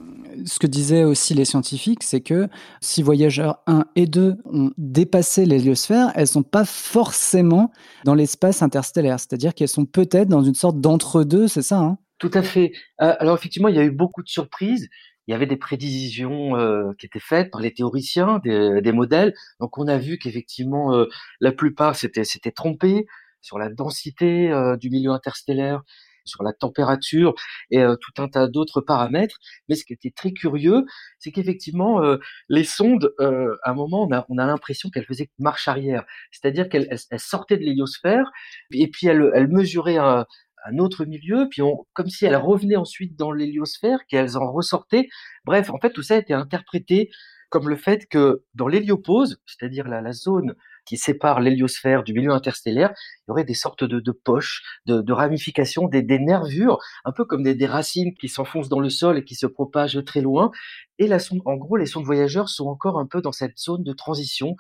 ce 0.45 0.59
que 0.59 0.67
disaient 0.67 1.03
aussi 1.03 1.33
les 1.33 1.45
scientifiques, 1.45 2.03
c'est 2.03 2.21
que 2.21 2.47
si 2.81 3.01
Voyageurs 3.03 3.59
1 3.67 3.85
et 3.95 4.07
2 4.07 4.37
ont 4.45 4.71
dépassé 4.77 5.45
l'héliosphère, 5.45 6.11
elles 6.15 6.27
sont 6.27 6.43
pas 6.43 6.65
forcément 6.65 7.71
dans 8.05 8.15
l'espace 8.15 8.61
interstellaire. 8.61 9.19
C'est-à-dire 9.19 9.53
qu'elles 9.53 9.67
sont 9.67 9.85
peut-être 9.85 10.27
dans 10.27 10.43
une 10.43 10.55
sorte 10.55 10.79
d'entre-deux, 10.79 11.47
c'est 11.47 11.61
ça 11.61 11.79
hein? 11.79 11.97
Tout 12.21 12.31
à 12.35 12.43
fait. 12.43 12.71
Euh, 13.01 13.15
alors 13.19 13.35
effectivement, 13.35 13.67
il 13.67 13.75
y 13.75 13.79
a 13.79 13.83
eu 13.83 13.89
beaucoup 13.89 14.21
de 14.21 14.29
surprises. 14.29 14.89
Il 15.25 15.31
y 15.31 15.33
avait 15.33 15.47
des 15.47 15.57
prédictions 15.57 16.55
euh, 16.55 16.91
qui 16.99 17.07
étaient 17.07 17.19
faites 17.19 17.49
par 17.49 17.61
les 17.61 17.73
théoriciens, 17.73 18.39
des, 18.43 18.91
modèles. 18.91 19.33
Donc 19.59 19.79
on 19.79 19.87
a 19.87 19.97
vu 19.97 20.19
qu'effectivement, 20.19 20.93
euh, 20.93 21.07
la 21.39 21.51
plupart 21.51 21.95
s'étaient 21.95 22.51
trompés 22.51 23.07
sur 23.41 23.57
la 23.57 23.69
densité 23.69 24.51
du 24.79 24.91
milieu 24.91 25.09
interstellaire, 25.09 25.81
sur 26.25 26.43
la 26.43 26.53
température 26.53 27.33
et 27.71 27.83
tout 28.01 28.21
un 28.21 28.27
tas 28.27 28.47
d'autres 28.47 28.81
paramètres. 28.81 29.37
Mais 29.69 29.75
ce 29.75 29.85
qui 29.85 29.93
était 29.93 30.11
très 30.11 30.31
curieux, 30.31 30.85
c'est 31.19 31.31
qu'effectivement, 31.31 32.01
les 32.49 32.63
sondes, 32.63 33.13
à 33.19 33.71
un 33.71 33.73
moment, 33.73 34.07
on 34.09 34.11
a, 34.13 34.25
on 34.29 34.37
a 34.37 34.45
l'impression 34.45 34.89
qu'elles 34.89 35.05
faisaient 35.05 35.29
marche 35.39 35.67
arrière. 35.67 36.03
C'est-à-dire 36.31 36.69
qu'elles 36.69 36.87
elles, 36.91 36.99
elles 37.09 37.19
sortaient 37.19 37.57
de 37.57 37.63
l'héliosphère 37.63 38.31
et 38.71 38.87
puis 38.89 39.07
elles, 39.07 39.31
elles 39.33 39.47
mesuraient 39.47 39.97
un, 39.97 40.25
un 40.65 40.77
autre 40.77 41.05
milieu, 41.05 41.47
puis 41.49 41.61
on, 41.61 41.85
comme 41.93 42.09
si 42.09 42.25
elles 42.25 42.35
revenaient 42.35 42.75
ensuite 42.75 43.17
dans 43.17 43.31
l'héliosphère, 43.31 43.99
qu'elles 44.07 44.37
en 44.37 44.51
ressortaient. 44.51 45.07
Bref, 45.45 45.69
en 45.69 45.79
fait, 45.79 45.91
tout 45.91 46.03
ça 46.03 46.15
a 46.15 46.17
été 46.17 46.33
interprété 46.33 47.09
comme 47.49 47.67
le 47.67 47.75
fait 47.75 48.07
que 48.07 48.43
dans 48.53 48.67
l'héliopause, 48.67 49.41
c'est-à-dire 49.45 49.87
la, 49.87 50.01
la 50.01 50.13
zone 50.13 50.55
qui 50.85 50.97
sépare 50.97 51.39
l'héliosphère 51.39 52.03
du 52.03 52.13
milieu 52.13 52.31
interstellaire, 52.31 52.91
il 52.95 53.29
y 53.29 53.31
aurait 53.31 53.43
des 53.43 53.53
sortes 53.53 53.83
de, 53.83 54.11
poches, 54.11 54.61
de, 54.85 55.13
ramifications, 55.13 55.87
des, 55.87 56.03
nervures, 56.19 56.79
un 57.05 57.11
peu 57.11 57.25
comme 57.25 57.43
des, 57.43 57.55
des 57.55 57.67
racines 57.67 58.13
qui 58.15 58.29
s'enfoncent 58.29 58.69
dans 58.69 58.79
le 58.79 58.89
sol 58.89 59.17
et 59.17 59.23
qui 59.23 59.35
se 59.35 59.45
propagent 59.45 60.03
très 60.03 60.21
loin. 60.21 60.51
Et 60.99 61.07
sonde, 61.19 61.41
en 61.45 61.55
gros, 61.55 61.77
les 61.77 61.85
sondes 61.85 62.05
voyageurs 62.05 62.49
sont 62.49 62.67
encore 62.67 62.99
un 62.99 63.05
peu 63.05 63.21
dans 63.21 63.31
cette 63.31 63.57
zone 63.57 63.83
de 63.83 63.93
transition 63.93 64.55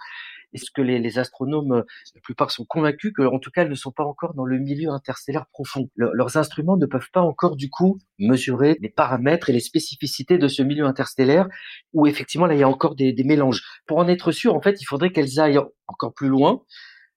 est-ce 0.53 0.71
que 0.71 0.81
les, 0.81 1.19
astronomes, 1.19 1.71
euh, 1.71 1.83
la 2.15 2.21
plupart 2.21 2.51
sont 2.51 2.65
convaincus 2.65 3.13
que, 3.15 3.23
en 3.23 3.39
tout 3.39 3.51
cas, 3.51 3.65
ne 3.65 3.75
sont 3.75 3.91
pas 3.91 4.03
encore 4.03 4.33
dans 4.33 4.45
le 4.45 4.59
milieu 4.59 4.89
interstellaire 4.89 5.45
profond? 5.51 5.89
leurs 5.95 6.37
instruments 6.37 6.77
ne 6.77 6.85
peuvent 6.85 7.09
pas 7.11 7.21
encore, 7.21 7.55
du 7.55 7.69
coup, 7.69 7.99
mesurer 8.19 8.77
les 8.81 8.89
paramètres 8.89 9.49
et 9.49 9.53
les 9.53 9.59
spécificités 9.59 10.37
de 10.37 10.47
ce 10.47 10.61
milieu 10.61 10.85
interstellaire, 10.85 11.47
où 11.93 12.07
effectivement, 12.07 12.45
là, 12.45 12.53
il 12.53 12.59
y 12.59 12.63
a 12.63 12.69
encore 12.69 12.95
des, 12.95 13.15
mélanges. 13.23 13.63
Pour 13.85 13.97
en 13.97 14.07
être 14.07 14.31
sûr, 14.31 14.55
en 14.55 14.61
fait, 14.61 14.81
il 14.81 14.85
faudrait 14.85 15.11
qu'elles 15.11 15.39
aillent 15.39 15.59
encore 15.87 16.13
plus 16.13 16.27
loin. 16.27 16.63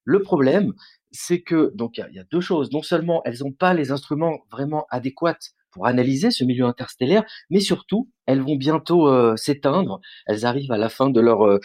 Le 0.05 0.21
problème, 0.21 0.73
c'est 1.13 1.41
que, 1.41 1.73
donc, 1.75 1.99
il 1.99 2.15
y, 2.15 2.19
a 2.19 2.25
deux 2.25 2.41
choses. 2.41 2.71
Non 2.73 2.83
seulement 2.83 3.23
elles 3.25 3.39
n'ont 3.41 3.53
pas 3.53 3.73
les 3.73 3.91
instruments 3.91 4.41
vraiment 4.51 4.87
adéquats 4.91 5.39
pour 5.75 5.87
analyser 5.87 6.31
ce 6.31 6.45
milieu 6.45 6.65
interstellaire, 6.65 7.25
mais 7.51 7.61
surtout, 7.61 8.09
elles 8.27 8.41
vont 8.41 8.57
bientôt 8.57 9.09
euh, 9.09 9.37
s'éteindre. 9.37 10.01
Elles 10.27 10.47
arrivent 10.47 10.73
à 10.73 10.79
la 10.79 10.89
fin 10.89 11.11
de 11.11 11.21
leur 11.21 11.45
euh, 11.45 11.59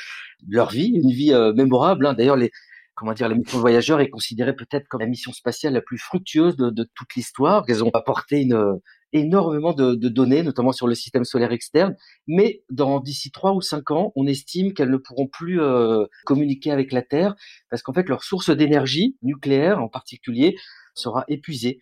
leur 0.48 0.72
vie, 0.72 0.92
une 0.96 1.12
vie 1.12 1.32
euh, 1.32 1.54
mémorable. 1.54 2.08
Hein. 2.08 2.16
D'ailleurs, 2.16 2.36
les 2.36 2.52
comment 2.96 3.14
dire, 3.14 3.30
la 3.30 3.36
mission 3.36 3.60
voyageur 3.60 4.02
est 4.02 4.10
considérée 4.10 4.54
peut-être 4.54 4.90
comme 4.90 5.00
la 5.00 5.08
mission 5.08 5.32
spatiale 5.32 5.72
la 5.72 5.82
plus 5.82 5.98
fructueuse 5.98 6.58
de, 6.58 6.90
toute 6.96 7.16
l'histoire. 7.16 7.64
Elles 7.70 7.82
ont 7.82 7.92
apporté 7.94 8.42
une 8.42 8.78
énormément 9.14 9.72
de, 9.72 9.96
de, 9.96 10.10
données, 10.10 10.44
notamment 10.44 10.74
sur 10.74 10.86
le 10.86 10.96
système 10.96 11.24
solaire 11.24 11.54
externe. 11.54 11.96
Mais 12.28 12.62
dans 12.70 13.00
d'ici 13.00 13.32
trois 13.32 13.54
ou 13.54 13.62
cinq 13.62 13.92
ans, 13.92 14.12
on 14.18 14.28
estime 14.28 14.74
qu'elles 14.74 14.90
ne 14.90 14.98
pourront 14.98 15.28
plus 15.28 15.62
communiquer 16.26 16.72
avec 16.72 16.92
la 16.92 17.02
Terre 17.02 17.36
parce 17.70 17.84
qu'en 17.84 17.94
fait, 17.94 18.10
leur 18.10 18.22
source 18.22 18.50
d'énergie 18.50 19.16
nucléaire, 19.22 19.82
en 19.82 19.88
particulier, 19.88 20.58
sera 20.94 21.24
épuisée. 21.30 21.80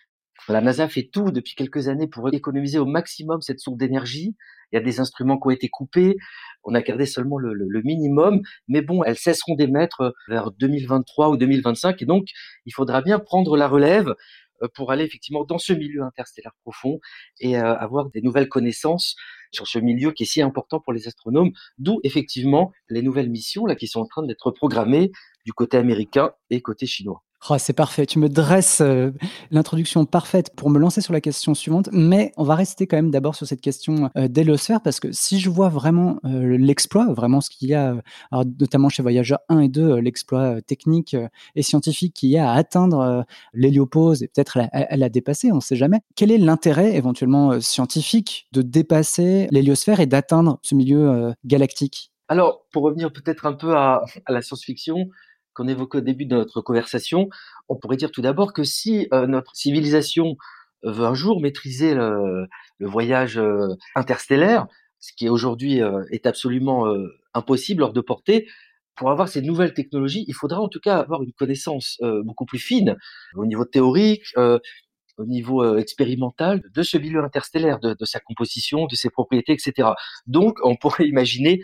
La 0.50 0.62
NASA 0.62 0.88
fait 0.88 1.10
tout 1.12 1.32
depuis 1.32 1.56
quelques 1.56 1.90
années 1.90 2.08
pour 2.08 2.34
économiser 2.34 2.80
au 2.80 2.86
maximum 2.86 3.42
cette 3.42 3.60
source 3.60 3.78
d'énergie. 3.78 4.36
Il 4.72 4.76
y 4.76 4.80
a 4.80 4.82
des 4.82 5.00
instruments 5.00 5.38
qui 5.38 5.48
ont 5.48 5.52
été 5.52 5.68
coupés. 5.68 6.16
On 6.64 6.74
a 6.74 6.82
gardé 6.82 7.06
seulement 7.06 7.38
le, 7.38 7.82
minimum. 7.84 8.42
Mais 8.68 8.82
bon, 8.82 9.04
elles 9.04 9.18
cesseront 9.18 9.56
d'émettre 9.56 10.14
vers 10.30 10.52
2023 10.52 11.30
ou 11.30 11.38
2025. 11.38 12.02
Et 12.02 12.06
donc, 12.06 12.28
il 12.66 12.74
faudra 12.74 13.02
bien 13.02 13.20
prendre 13.20 13.58
la 13.58 13.68
relève 13.68 14.16
euh, 14.64 14.68
pour 14.74 14.92
aller 14.92 15.04
effectivement 15.04 15.44
dans 15.44 15.58
ce 15.58 15.74
milieu 15.74 16.04
interstellaire 16.04 16.54
profond 16.62 17.00
et 17.40 17.58
euh, 17.58 17.76
avoir 17.76 18.10
des 18.10 18.22
nouvelles 18.22 18.50
connaissances 18.50 19.16
sur 19.52 19.68
ce 19.68 19.80
milieu 19.80 20.12
qui 20.12 20.24
est 20.24 20.28
si 20.28 20.42
important 20.42 20.80
pour 20.80 20.94
les 20.94 21.08
astronomes, 21.08 21.52
d'où 21.78 22.00
effectivement 22.04 22.72
les 22.90 23.02
nouvelles 23.02 23.30
missions 23.30 23.66
là 23.66 23.76
qui 23.76 23.88
sont 23.88 24.02
en 24.02 24.08
train 24.08 24.24
d'être 24.24 24.52
programmées 24.52 25.12
du 25.46 25.54
côté 25.54 25.78
américain 25.78 26.32
et 26.50 26.62
côté 26.62 26.86
chinois. 26.86 27.24
Oh, 27.50 27.56
c'est 27.60 27.74
parfait. 27.74 28.06
Tu 28.06 28.18
me 28.20 28.30
dresses 28.30 28.82
euh, 28.82 29.12
l'introduction 29.52 30.06
parfaite 30.06 30.52
pour 30.56 30.70
me 30.70 30.80
lancer 30.80 31.02
sur 31.02 31.14
la 31.14 31.22
question 31.22 31.54
suivante. 31.54 31.88
Mais 31.92 32.34
on 32.36 32.44
va 32.44 32.56
rester 32.56 32.88
quand 32.88 32.98
même 32.98 33.12
d'abord 33.12 33.36
sur 33.36 33.46
cette 33.46 33.62
question 33.62 34.10
euh, 34.18 34.28
d'hélosphère 34.28 34.82
parce 34.82 35.00
que 35.00 35.12
si 35.12 35.40
je 35.40 35.50
vois 35.50 35.70
vraiment 35.70 36.20
euh, 36.26 36.58
l'exploit, 36.58 37.14
vraiment 37.14 37.40
ce 37.40 37.50
qu'il 37.50 37.70
y 37.70 37.76
a, 37.76 37.96
alors, 38.32 38.44
notamment 38.60 38.90
chez 38.90 39.04
Voyageur 39.04 39.40
1 39.50 39.60
et 39.60 39.70
2, 39.70 40.00
l'exploit 40.00 40.62
technique 40.64 41.16
et 41.56 41.62
scientifique 41.62 42.16
qu'il 42.16 42.30
y 42.30 42.38
a 42.38 42.52
à 42.52 42.56
atteindre 42.56 43.26
l'héliopause 43.54 44.24
et 44.24 44.28
peut-être 44.28 44.58
à, 44.72 44.98
la 44.98 45.10
dépasser, 45.10 45.52
on 45.52 45.58
ne 45.58 45.62
sait 45.62 45.76
jamais. 45.76 46.00
Quel 46.16 46.32
est 46.32 46.38
l'intérêt 46.38 46.96
éventuellement 46.96 47.62
scientifique 47.62 48.48
de 48.52 48.62
dépasser 48.62 49.48
l'héliosphère 49.52 50.00
et 50.00 50.06
d'atteindre 50.06 50.60
ce 50.64 50.76
milieu 50.76 51.34
galactique? 51.46 52.12
Alors, 52.30 52.66
pour 52.72 52.84
revenir 52.84 53.14
peut-être 53.14 53.46
un 53.46 53.54
peu 53.54 53.76
à, 53.76 54.04
à 54.26 54.32
la 54.34 54.42
science-fiction, 54.42 55.10
qu'on 55.58 55.68
évoquait 55.68 55.98
au 55.98 56.02
début 56.02 56.26
de 56.26 56.36
notre 56.36 56.62
conversation, 56.62 57.30
on 57.68 57.76
pourrait 57.76 57.98
dire 57.98 58.12
tout 58.12 58.22
d'abord 58.22 58.54
que 58.54 58.64
si 58.64 59.08
euh, 59.12 59.26
notre 59.26 59.56
civilisation 59.56 60.38
veut 60.84 61.06
un 61.06 61.16
jour 61.16 61.42
maîtriser 61.42 61.96
le, 61.96 62.48
voyage 62.80 63.40
euh, 63.40 63.74
interstellaire, 63.96 64.68
ce 65.00 65.12
qui 65.14 65.28
aujourd'hui 65.28 65.82
euh, 65.82 66.04
est 66.12 66.28
absolument 66.28 66.86
impossible 67.34 67.82
hors 67.82 67.94
de 67.94 68.02
portée, 68.02 68.48
pour 68.96 69.12
avoir 69.12 69.30
ces 69.30 69.42
nouvelles 69.42 69.74
technologies, 69.74 70.26
il 70.28 70.34
faudra 70.34 70.60
en 70.60 70.70
tout 70.70 70.80
cas 70.80 70.98
avoir 70.98 71.22
une 71.22 71.34
connaissance 71.34 72.00
beaucoup 72.24 72.46
plus 72.46 72.58
fine 72.58 72.96
au 73.36 73.46
niveau 73.46 73.64
théorique, 73.64 74.34
au 74.36 75.26
niveau 75.26 75.78
expérimental 75.78 76.64
de 76.74 76.82
ce 76.82 76.98
milieu 76.98 77.24
interstellaire, 77.24 77.80
de, 77.80 77.94
de, 77.94 78.06
sa 78.06 78.20
composition, 78.20 78.88
de 78.88 78.96
ses 78.96 79.12
propriétés, 79.12 79.54
etc. 79.54 79.90
Donc, 80.26 80.58
on 80.64 80.76
pourrait 80.76 81.08
imaginer 81.08 81.62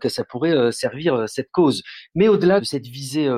que 0.00 0.08
ça 0.08 0.24
pourrait 0.24 0.56
euh, 0.56 0.70
servir 0.70 1.14
euh, 1.14 1.26
cette 1.26 1.50
cause. 1.50 1.82
Mais 2.14 2.28
au-delà 2.28 2.60
de 2.60 2.64
cette 2.64 2.86
visée 2.86 3.30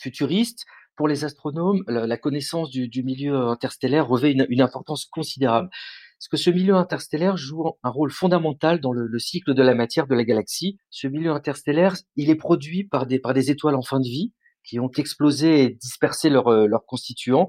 futuriste, 0.00 0.64
pour 0.96 1.08
les 1.08 1.24
astronomes, 1.24 1.82
la, 1.88 2.16
connaissance 2.18 2.70
du, 2.70 3.02
milieu 3.02 3.34
interstellaire 3.34 4.06
revêt 4.06 4.32
une, 4.32 4.60
importance 4.60 5.06
considérable. 5.06 5.70
Parce 6.18 6.28
que 6.30 6.36
ce 6.36 6.50
milieu 6.50 6.74
interstellaire 6.74 7.36
joue 7.36 7.64
un 7.82 7.90
rôle 7.90 8.12
fondamental 8.12 8.78
dans 8.78 8.92
le, 8.92 9.06
le, 9.06 9.18
cycle 9.18 9.54
de 9.54 9.62
la 9.62 9.74
matière 9.74 10.06
de 10.06 10.14
la 10.14 10.22
galaxie. 10.22 10.78
Ce 10.90 11.08
milieu 11.08 11.32
interstellaire, 11.32 11.96
il 12.16 12.30
est 12.30 12.36
produit 12.36 12.84
par 12.84 13.06
des, 13.06 13.50
étoiles 13.50 13.74
en 13.74 13.82
fin 13.82 13.98
de 13.98 14.04
vie 14.04 14.32
qui 14.64 14.78
ont 14.78 14.90
explosé 14.96 15.64
et 15.64 15.70
dispersé 15.70 16.28
leurs 16.28 16.68
leur 16.68 16.84
constituants. 16.84 17.48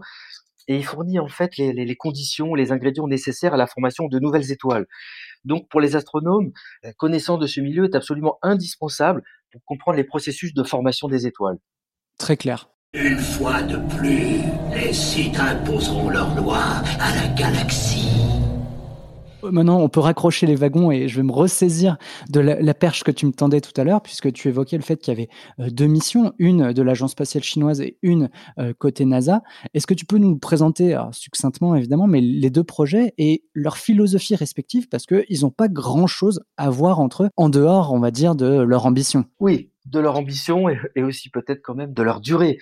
Et 0.67 0.77
il 0.77 0.85
fournit 0.85 1.19
en 1.19 1.27
fait 1.27 1.57
les, 1.57 1.73
les, 1.73 1.85
les 1.85 1.95
conditions, 1.95 2.55
les 2.55 2.71
ingrédients 2.71 3.07
nécessaires 3.07 3.53
à 3.53 3.57
la 3.57 3.67
formation 3.67 4.07
de 4.07 4.19
nouvelles 4.19 4.51
étoiles. 4.51 4.85
Donc 5.45 5.67
pour 5.69 5.81
les 5.81 5.95
astronomes, 5.95 6.51
la 6.83 6.93
connaissance 6.93 7.39
de 7.39 7.47
ce 7.47 7.59
milieu 7.59 7.85
est 7.85 7.95
absolument 7.95 8.37
indispensable 8.41 9.23
pour 9.51 9.61
comprendre 9.65 9.97
les 9.97 10.03
processus 10.03 10.53
de 10.53 10.63
formation 10.63 11.07
des 11.07 11.27
étoiles. 11.27 11.57
Très 12.17 12.37
clair. 12.37 12.69
Une 12.93 13.17
fois 13.17 13.61
de 13.63 13.77
plus, 13.97 14.37
les 14.75 14.93
Sith 14.93 15.39
imposeront 15.39 16.09
leurs 16.09 16.35
lois 16.35 16.83
à 16.99 17.15
la 17.15 17.27
galaxie. 17.33 18.32
Maintenant, 19.51 19.79
on 19.79 19.89
peut 19.89 19.99
raccrocher 19.99 20.45
les 20.45 20.55
wagons 20.55 20.91
et 20.91 21.07
je 21.07 21.17
vais 21.17 21.23
me 21.23 21.31
ressaisir 21.31 21.97
de 22.29 22.39
la, 22.39 22.73
perche 22.73 23.03
que 23.03 23.11
tu 23.11 23.25
me 23.25 23.31
tendais 23.31 23.61
tout 23.61 23.79
à 23.79 23.83
l'heure, 23.83 24.01
puisque 24.01 24.31
tu 24.33 24.47
évoquais 24.47 24.77
le 24.77 24.83
fait 24.83 24.97
qu'il 24.97 25.13
y 25.13 25.17
avait 25.17 25.29
euh, 25.59 25.69
deux 25.69 25.85
missions, 25.85 26.33
une 26.39 26.73
de 26.73 26.81
l'Agence 26.81 27.11
spatiale 27.11 27.43
chinoise 27.43 27.81
et 27.81 27.97
une 28.01 28.29
euh, 28.57 28.73
côté 28.77 29.05
NASA. 29.05 29.43
Est-ce 29.73 29.87
que 29.87 29.93
tu 29.93 30.05
peux 30.05 30.17
nous 30.17 30.37
présenter, 30.37 30.97
succinctement 31.11 31.75
évidemment, 31.75 32.07
mais 32.07 32.21
les 32.21 32.49
deux 32.49 32.63
projets 32.63 33.13
et 33.17 33.43
leur 33.53 33.77
philosophie 33.77 34.35
respective, 34.35 34.87
parce 34.89 35.05
qu'ils 35.05 35.41
n'ont 35.41 35.51
pas 35.51 35.67
grand-chose 35.67 36.41
à 36.57 36.69
voir 36.69 36.99
entre 36.99 37.23
eux, 37.23 37.29
en 37.37 37.49
dehors, 37.49 37.93
on 37.93 37.99
va 37.99 38.11
dire, 38.11 38.35
de 38.35 38.61
leur 38.61 38.85
ambition? 38.85 39.25
Oui, 39.39 39.69
de 39.85 39.99
leur 39.99 40.17
ambition 40.17 40.69
et 40.69 41.03
aussi 41.03 41.29
peut-être 41.29 41.61
quand 41.61 41.75
même 41.75 41.93
de 41.93 42.01
leur 42.01 42.21
durée 42.21 42.57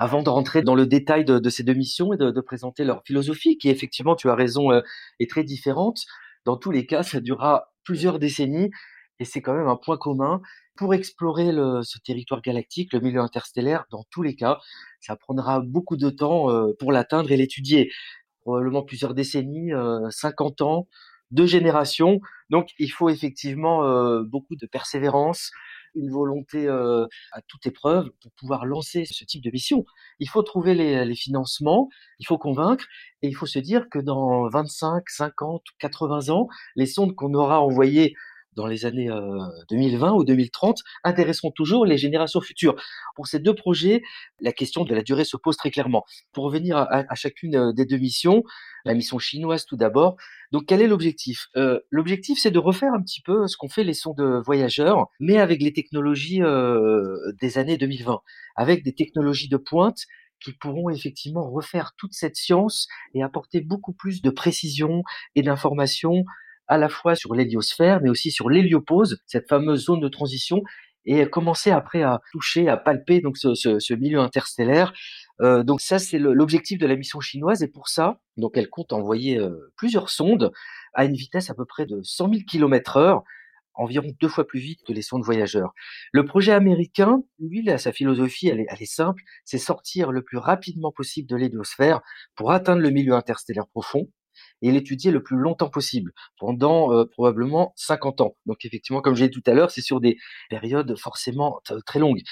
avant 0.00 0.22
de 0.22 0.30
rentrer 0.30 0.62
dans 0.62 0.74
le 0.74 0.86
détail 0.86 1.26
de, 1.26 1.38
de 1.38 1.50
ces 1.50 1.62
deux 1.62 1.74
missions 1.74 2.14
et 2.14 2.16
de, 2.16 2.30
de, 2.30 2.40
présenter 2.40 2.84
leur 2.84 3.02
philosophie, 3.04 3.58
qui 3.58 3.68
effectivement, 3.68 4.16
tu 4.16 4.30
as 4.30 4.34
raison, 4.34 4.72
euh, 4.72 4.80
est 5.20 5.28
très 5.28 5.44
différente. 5.44 6.06
Dans 6.46 6.56
tous 6.56 6.70
les 6.70 6.86
cas, 6.86 7.02
ça 7.02 7.20
durera 7.20 7.74
plusieurs 7.84 8.18
décennies 8.18 8.70
et 9.18 9.26
c'est 9.26 9.42
quand 9.42 9.52
même 9.52 9.68
un 9.68 9.76
point 9.76 9.98
commun. 9.98 10.40
Pour 10.74 10.94
explorer 10.94 11.52
le, 11.52 11.82
ce 11.82 11.98
territoire 11.98 12.40
galactique, 12.40 12.94
le 12.94 13.00
milieu 13.00 13.20
interstellaire, 13.20 13.84
dans 13.90 14.04
tous 14.10 14.22
les 14.22 14.34
cas, 14.34 14.58
ça 15.00 15.16
prendra 15.16 15.60
beaucoup 15.60 15.98
de 15.98 16.08
temps 16.08 16.50
euh, 16.50 16.72
pour 16.78 16.92
l'atteindre 16.92 17.30
et 17.30 17.36
l'étudier. 17.36 17.92
Probablement 18.40 18.82
plusieurs 18.82 19.12
décennies, 19.12 19.74
euh, 19.74 20.08
50 20.08 20.62
ans, 20.62 20.88
deux 21.30 21.44
générations. 21.44 22.20
Donc, 22.48 22.70
il 22.78 22.88
faut 22.88 23.10
effectivement 23.10 23.84
euh, 23.84 24.22
beaucoup 24.24 24.56
de 24.56 24.66
persévérance, 24.66 25.50
une 25.94 26.10
volonté 26.10 26.68
à 26.68 27.42
toute 27.48 27.66
épreuve 27.66 28.10
pour 28.22 28.32
pouvoir 28.32 28.64
lancer 28.64 29.04
ce 29.04 29.24
type 29.24 29.42
de 29.42 29.50
mission. 29.50 29.84
Il 30.18 30.28
faut 30.28 30.42
trouver 30.42 30.74
les, 30.74 31.04
les, 31.04 31.14
financements, 31.14 31.88
il 32.18 32.26
faut 32.26 32.38
convaincre, 32.38 32.84
et 33.22 33.28
il 33.28 33.34
faut 33.34 33.46
se 33.46 33.58
dire 33.58 33.88
que 33.90 33.98
dans 33.98 34.48
25, 34.48 35.08
50, 35.08 35.62
80 35.78 36.28
ans, 36.30 36.48
les 36.76 36.86
sondes 36.86 37.14
qu'on 37.14 37.34
aura 37.34 37.60
envoyées 37.60 38.14
dans 38.56 38.66
les 38.66 38.84
années 38.86 39.10
euh, 39.10 39.38
2020 39.70 40.12
ou 40.12 40.24
2030 40.24 40.78
intéresseront 41.04 41.50
toujours 41.50 41.86
les 41.86 41.98
générations 41.98 42.40
futures. 42.40 42.76
Pour 43.14 43.26
ces 43.26 43.38
deux 43.38 43.54
projets, 43.54 44.02
la 44.40 44.52
question 44.52 44.84
de 44.84 44.94
la 44.94 45.02
durée 45.02 45.24
se 45.24 45.36
pose 45.36 45.56
très 45.56 45.70
clairement. 45.70 46.04
Pour 46.32 46.44
revenir 46.44 46.76
à, 46.76 47.14
chacune 47.14 47.56
euh, 47.56 47.72
des 47.72 47.84
deux 47.84 47.98
missions, 47.98 48.42
la 48.84 48.94
mission 48.94 49.18
chinoise 49.18 49.66
tout 49.66 49.76
d'abord. 49.76 50.16
Donc 50.52 50.64
quel 50.66 50.80
est 50.80 50.86
l'objectif? 50.86 51.46
Euh, 51.56 51.80
L'objectif 51.90 52.38
c'est 52.38 52.50
de 52.50 52.58
refaire 52.58 52.92
un 52.92 53.02
petit 53.02 53.20
peu 53.20 53.46
ce 53.46 53.56
qu'ont 53.56 53.68
fait 53.68 53.84
les 53.84 53.94
sondes 53.94 54.42
voyageurs, 54.44 55.08
mais 55.20 55.38
avec 55.38 55.62
les 55.62 55.72
technologies 55.72 56.42
euh, 56.42 57.16
des 57.40 57.58
années 57.58 57.76
2020, 57.76 58.20
avec 58.56 58.82
des 58.82 58.94
technologies 58.94 59.48
de 59.48 59.56
pointe 59.56 60.06
qui 60.42 60.52
pourront 60.52 60.88
effectivement 60.88 61.50
refaire 61.50 61.92
toute 61.98 62.14
cette 62.14 62.36
science 62.36 62.88
et 63.14 63.22
apporter 63.22 63.60
beaucoup 63.60 63.92
plus 63.92 64.22
de 64.22 64.30
précision 64.30 65.02
et 65.34 65.42
d'informations 65.42 66.24
à 66.70 66.78
la 66.78 66.88
fois 66.88 67.16
sur 67.16 67.34
l'héliosphère, 67.34 68.00
mais 68.00 68.08
aussi 68.08 68.30
sur 68.30 68.48
l'héliopause, 68.48 69.20
cette 69.26 69.48
fameuse 69.48 69.86
zone 69.86 70.00
de 70.00 70.08
transition, 70.08 70.62
et 71.04 71.26
commencer 71.26 71.70
après 71.72 72.02
à 72.02 72.20
toucher, 72.30 72.68
à 72.68 72.76
palper 72.76 73.20
donc 73.20 73.36
ce, 73.36 73.94
milieu 73.94 74.20
interstellaire 74.20 74.92
Euh, 75.42 75.62
donc 75.64 75.80
ça, 75.80 75.98
c'est 75.98 76.18
l'objectif 76.18 76.78
de 76.78 76.86
la 76.86 76.96
mission 76.96 77.18
chinoise. 77.20 77.62
Et 77.62 77.68
pour 77.68 77.88
ça, 77.88 78.20
donc 78.36 78.58
elle 78.58 78.68
compte 78.68 78.92
envoyer 78.92 79.38
euh, 79.38 79.72
plusieurs 79.76 80.10
sondes 80.10 80.52
à 80.92 81.06
une 81.06 81.14
vitesse 81.14 81.48
à 81.48 81.54
peu 81.54 81.64
près 81.64 81.86
de 81.86 82.02
100 82.02 82.28
000 82.30 82.42
km 82.46 82.98
heure, 82.98 83.24
environ 83.74 84.08
deux 84.20 84.28
fois 84.28 84.46
plus 84.46 84.60
vite 84.60 84.80
que 84.86 84.92
les 84.92 85.02
sondes 85.02 85.24
voyageurs. 85.24 85.72
Le 86.12 86.26
projet 86.26 86.52
américain, 86.52 87.22
lui, 87.38 87.62
là, 87.62 87.78
sa 87.78 87.92
philosophie, 87.92 88.48
elle 88.48 88.60
est 88.60 88.84
simple, 88.84 89.22
c'est 89.44 89.58
sortir 89.58 90.12
le 90.12 90.22
plus 90.22 90.38
rapidement 90.38 90.92
possible 90.92 91.28
de 91.28 91.36
l'héliosphère 91.36 92.02
pour 92.36 92.52
atteindre 92.52 92.82
le 92.82 92.90
milieu 92.90 93.14
interstellaire 93.14 93.66
profond 93.66 94.08
et 94.62 94.70
l'étudier 94.70 95.10
le 95.10 95.22
plus 95.22 95.36
longtemps 95.36 95.70
possible, 95.70 96.12
pendant 96.38 96.92
euh, 96.92 97.04
probablement 97.04 97.72
50 97.76 98.20
ans. 98.20 98.36
Donc 98.46 98.64
effectivement, 98.64 99.00
comme 99.00 99.14
j'ai 99.14 99.28
dit 99.28 99.40
tout 99.40 99.50
à 99.50 99.54
l'heure, 99.54 99.70
c'est 99.70 99.80
sur 99.80 100.00
des 100.00 100.16
périodes 100.48 100.96
forcément 100.96 101.60
très 101.86 101.98
longues. 101.98 102.22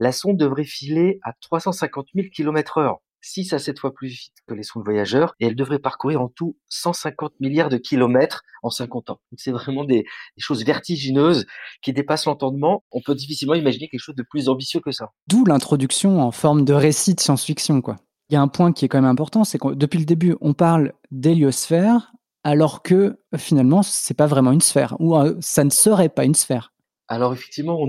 La 0.00 0.12
sonde 0.12 0.36
devrait 0.36 0.64
filer 0.64 1.18
à 1.22 1.32
350 1.40 2.08
000 2.14 2.28
km 2.32 2.78
heure, 2.78 2.98
6 3.20 3.52
à 3.52 3.58
7 3.58 3.78
fois 3.78 3.92
plus 3.92 4.08
vite 4.08 4.34
que 4.46 4.54
les 4.54 4.62
sondes 4.62 4.84
voyageurs, 4.84 5.34
et 5.40 5.46
elle 5.46 5.56
devrait 5.56 5.78
parcourir 5.78 6.20
en 6.20 6.28
tout 6.28 6.56
150 6.68 7.40
milliards 7.40 7.68
de 7.68 7.78
kilomètres 7.78 8.42
en 8.62 8.70
50 8.70 9.10
ans. 9.10 9.20
Donc 9.32 9.38
c'est 9.38 9.50
vraiment 9.50 9.84
des, 9.84 10.02
des, 10.02 10.40
choses 10.40 10.64
vertigineuses 10.64 11.46
qui 11.82 11.92
dépassent 11.92 12.26
l'entendement. 12.26 12.84
On 12.92 13.00
peut 13.00 13.14
difficilement 13.14 13.54
imaginer 13.54 13.88
quelque 13.88 14.00
chose 14.00 14.14
de 14.16 14.24
plus 14.28 14.48
ambitieux 14.48 14.80
que 14.80 14.92
ça. 14.92 15.10
D'où 15.26 15.44
l'introduction 15.44 16.20
en 16.20 16.30
forme 16.30 16.64
de 16.64 16.72
récit 16.72 17.14
de 17.14 17.20
science-fiction, 17.20 17.80
quoi 17.80 17.96
il 18.30 18.34
y 18.34 18.36
a 18.36 18.40
un 18.40 18.48
point 18.48 18.72
qui 18.72 18.84
est 18.84 18.88
quand 18.88 19.00
même 19.00 19.10
important, 19.10 19.44
c'est 19.44 19.58
que 19.58 19.74
depuis 19.74 19.98
le 19.98 20.04
début, 20.04 20.36
on 20.40 20.52
parle 20.52 20.92
d'héliosphère, 21.10 22.12
alors 22.44 22.82
que 22.82 23.18
finalement, 23.36 23.82
c'est 23.82 24.16
pas 24.16 24.26
vraiment 24.26 24.52
une 24.52 24.60
sphère, 24.60 24.96
ou 25.00 25.16
euh, 25.16 25.36
ça 25.40 25.64
ne 25.64 25.70
serait 25.70 26.08
pas 26.08 26.24
une 26.24 26.34
sphère. 26.34 26.72
Alors 27.08 27.32
effectivement, 27.32 27.78
on 27.80 27.86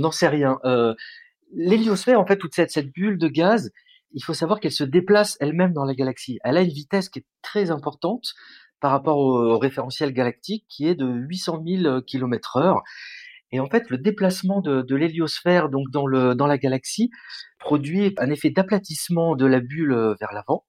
n'en 0.00 0.10
sait 0.12 0.28
rien. 0.28 0.58
Euh, 0.64 0.94
l'héliosphère, 1.52 2.20
en 2.20 2.26
fait, 2.26 2.36
toute 2.36 2.54
cette, 2.54 2.92
bulle 2.92 3.18
de 3.18 3.28
gaz, 3.28 3.70
il 4.12 4.22
faut 4.22 4.34
savoir 4.34 4.60
qu'elle 4.60 4.72
se 4.72 4.84
déplace 4.84 5.36
elle-même 5.40 5.72
dans 5.72 5.84
la 5.84 5.94
galaxie. 5.94 6.38
Elle 6.44 6.56
a 6.56 6.62
une 6.62 6.70
vitesse 6.70 7.08
qui 7.08 7.20
est 7.20 7.26
très 7.42 7.72
importante 7.72 8.34
par 8.80 8.92
rapport 8.92 9.18
au, 9.18 9.58
référentiel 9.58 10.12
galactique, 10.12 10.64
qui 10.68 10.86
est 10.86 10.94
de 10.94 11.06
800 11.06 11.62
000 11.66 12.00
km 12.02 12.56
heure. 12.56 12.82
Et 13.52 13.60
en 13.60 13.68
fait, 13.68 13.90
le 13.90 13.98
déplacement 13.98 14.60
de, 14.60 14.82
de 14.82 14.96
l'héliosphère 14.96 15.68
donc 15.68 15.90
dans, 15.90 16.06
le, 16.06 16.34
dans 16.34 16.46
la 16.46 16.58
galaxie 16.58 17.10
produit 17.58 18.14
un 18.18 18.30
effet 18.30 18.50
d'aplatissement 18.50 19.36
de 19.36 19.46
la 19.46 19.60
bulle 19.60 19.92
euh, 19.92 20.14
vers 20.20 20.32
l'avant 20.32 20.64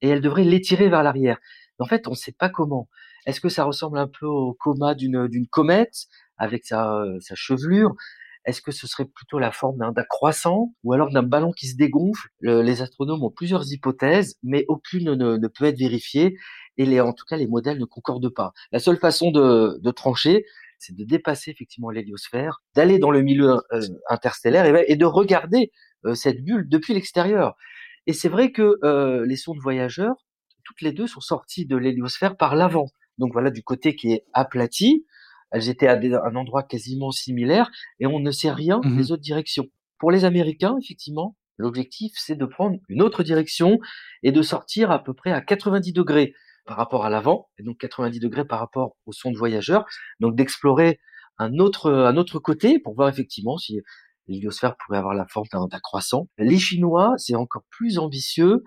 et 0.00 0.08
elle 0.08 0.20
devrait 0.20 0.44
l'étirer 0.44 0.88
vers 0.88 1.02
l'arrière. 1.02 1.38
En 1.78 1.86
fait, 1.86 2.06
on 2.06 2.10
ne 2.10 2.16
sait 2.16 2.34
pas 2.38 2.48
comment. 2.48 2.88
Est-ce 3.26 3.40
que 3.40 3.48
ça 3.48 3.64
ressemble 3.64 3.98
un 3.98 4.08
peu 4.08 4.26
au 4.26 4.54
coma 4.54 4.94
d'une, 4.94 5.28
comète 5.50 6.06
avec 6.36 6.64
sa, 6.66 7.04
sa 7.20 7.34
chevelure? 7.34 7.94
Est-ce 8.46 8.62
que 8.62 8.72
ce 8.72 8.86
serait 8.86 9.04
plutôt 9.04 9.38
la 9.38 9.52
forme 9.52 9.78
d'un, 9.78 10.04
croissant 10.04 10.74
ou 10.82 10.92
alors 10.94 11.10
d'un 11.10 11.22
ballon 11.22 11.52
qui 11.52 11.68
se 11.68 11.76
dégonfle? 11.76 12.28
Les 12.40 12.80
astronomes 12.82 13.22
ont 13.22 13.30
plusieurs 13.30 13.70
hypothèses, 13.70 14.36
mais 14.42 14.64
aucune 14.68 15.14
ne, 15.14 15.36
ne, 15.36 15.48
peut 15.48 15.66
être 15.66 15.78
vérifiée 15.78 16.36
et 16.78 16.86
les, 16.86 17.00
en 17.00 17.12
tout 17.12 17.24
cas 17.28 17.36
les 17.36 17.46
modèles 17.46 17.78
ne 17.78 17.84
concordent 17.84 18.32
pas. 18.32 18.52
La 18.72 18.78
seule 18.78 18.96
façon 18.96 19.30
de, 19.30 19.78
de 19.82 19.90
trancher, 19.90 20.46
c'est 20.80 20.96
de 20.96 21.04
dépasser 21.04 21.50
effectivement 21.50 21.90
l'héliosphère, 21.90 22.62
d'aller 22.74 22.98
dans 22.98 23.10
le 23.10 23.22
milieu 23.22 23.60
euh, 23.72 23.80
interstellaire 24.08 24.64
et, 24.66 24.84
et, 24.88 24.96
de 24.96 25.04
regarder 25.04 25.70
euh, 26.06 26.14
cette 26.14 26.42
bulle 26.42 26.68
depuis 26.68 26.94
l'extérieur. 26.94 27.54
Et 28.06 28.12
c'est 28.12 28.28
vrai 28.28 28.50
que 28.50 28.76
euh, 28.82 29.24
les 29.26 29.36
sondes 29.36 29.60
voyageurs, 29.60 30.16
toutes 30.64 30.80
les 30.80 30.92
deux 30.92 31.06
sont 31.06 31.20
sorties 31.20 31.66
de 31.66 31.76
l'héliosphère 31.76 32.36
par 32.36 32.56
l'avant. 32.56 32.86
Donc 33.18 33.32
voilà, 33.32 33.50
du 33.50 33.62
côté 33.62 33.94
qui 33.94 34.12
est 34.12 34.24
aplati, 34.32 35.04
elles 35.52 35.68
étaient 35.68 35.88
à 35.88 36.00
un 36.24 36.34
endroit 36.34 36.62
quasiment 36.62 37.10
similaire 37.10 37.70
et 37.98 38.06
on 38.06 38.20
ne 38.20 38.30
sait 38.30 38.50
rien 38.50 38.80
mmh 38.82 38.96
des 38.96 39.12
autres 39.12 39.22
directions. 39.22 39.66
Pour 39.98 40.10
les 40.10 40.24
Américains, 40.24 40.76
effectivement, 40.82 41.36
l'objectif 41.58 42.12
c'est 42.16 42.36
de 42.36 42.46
prendre 42.46 42.78
une 42.88 43.02
autre 43.02 43.22
direction 43.22 43.78
et 44.22 44.32
de 44.32 44.40
sortir 44.40 44.90
à 44.90 45.02
peu 45.02 45.12
près 45.12 45.32
à 45.32 45.42
90 45.42 45.92
degrés 45.92 46.34
par 46.70 46.76
rapport 46.76 47.04
à 47.04 47.10
l'avant 47.10 47.48
et 47.58 47.64
donc 47.64 47.78
90 47.78 48.20
degrés 48.20 48.44
par 48.44 48.60
rapport 48.60 48.96
aux 49.04 49.10
sondes 49.10 49.34
voyageurs. 49.34 49.86
Donc 50.20 50.36
d'explorer 50.36 51.00
un 51.36 51.58
autre 51.58 51.90
un 51.90 52.16
autre 52.16 52.38
côté 52.38 52.78
pour 52.78 52.94
voir 52.94 53.08
effectivement 53.08 53.58
si 53.58 53.80
l'héliosphère 54.28 54.76
pourrait 54.76 54.98
avoir 54.98 55.14
la 55.14 55.26
forme 55.26 55.48
d'un 55.50 55.80
croissant. 55.80 56.28
Les 56.38 56.60
Chinois, 56.60 57.14
c'est 57.16 57.34
encore 57.34 57.64
plus 57.70 57.98
ambitieux. 57.98 58.62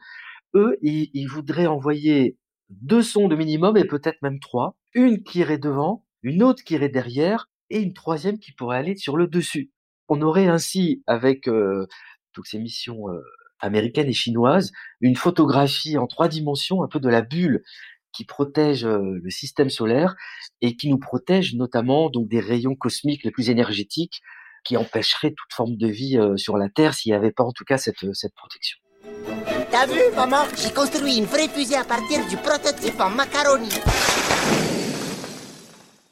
Eux, 0.53 0.77
ils, 0.81 1.27
voudraient 1.27 1.65
envoyer 1.65 2.37
deux 2.69 3.03
sondes 3.03 3.37
minimum 3.37 3.77
et 3.77 3.85
peut-être 3.85 4.21
même 4.21 4.41
trois. 4.41 4.75
Une 4.93 5.23
qui 5.23 5.39
irait 5.39 5.57
devant, 5.57 6.05
une 6.23 6.43
autre 6.43 6.61
qui 6.61 6.73
irait 6.73 6.89
derrière 6.89 7.49
et 7.69 7.79
une 7.79 7.93
troisième 7.93 8.37
qui 8.37 8.51
pourrait 8.51 8.79
aller 8.79 8.97
sur 8.97 9.15
le 9.15 9.27
dessus. 9.27 9.71
On 10.09 10.21
aurait 10.21 10.47
ainsi, 10.47 11.03
avec 11.07 11.47
euh, 11.47 11.87
toutes 12.33 12.47
ces 12.47 12.59
missions 12.59 13.09
euh, 13.09 13.21
américaines 13.63 14.09
et 14.09 14.13
chinoises, 14.13 14.71
une 14.99 15.15
photographie 15.15 15.97
en 15.97 16.05
trois 16.05 16.27
dimensions, 16.27 16.83
un 16.83 16.87
peu 16.87 16.99
de 16.99 17.09
la 17.09 17.21
bulle 17.21 17.63
qui 18.13 18.25
protège 18.25 18.85
le 18.85 19.29
système 19.29 19.69
solaire 19.69 20.15
et 20.61 20.75
qui 20.75 20.89
nous 20.89 20.99
protège 20.99 21.55
notamment 21.55 22.09
donc 22.09 22.27
des 22.27 22.39
rayons 22.39 22.75
cosmiques 22.75 23.23
les 23.23 23.31
plus 23.31 23.49
énergétiques 23.49 24.21
qui 24.63 24.77
empêcherait 24.77 25.31
toute 25.31 25.51
forme 25.53 25.75
de 25.75 25.87
vie 25.87 26.19
sur 26.37 26.57
la 26.57 26.69
Terre 26.69 26.93
s'il 26.93 27.11
n'y 27.11 27.17
avait 27.17 27.31
pas 27.31 27.43
en 27.43 27.51
tout 27.51 27.65
cas 27.65 27.77
cette, 27.77 28.05
cette 28.13 28.33
protection. 28.35 28.77
T'as 29.71 29.87
vu, 29.87 29.99
maman? 30.15 30.43
J'ai 30.55 30.71
construit 30.71 31.17
une 31.17 31.25
vraie 31.25 31.47
fusée 31.47 31.75
à 31.75 31.83
partir 31.83 32.25
du 32.27 32.37
prototype 32.37 32.99
en 32.99 33.09
macaroni. 33.09 33.69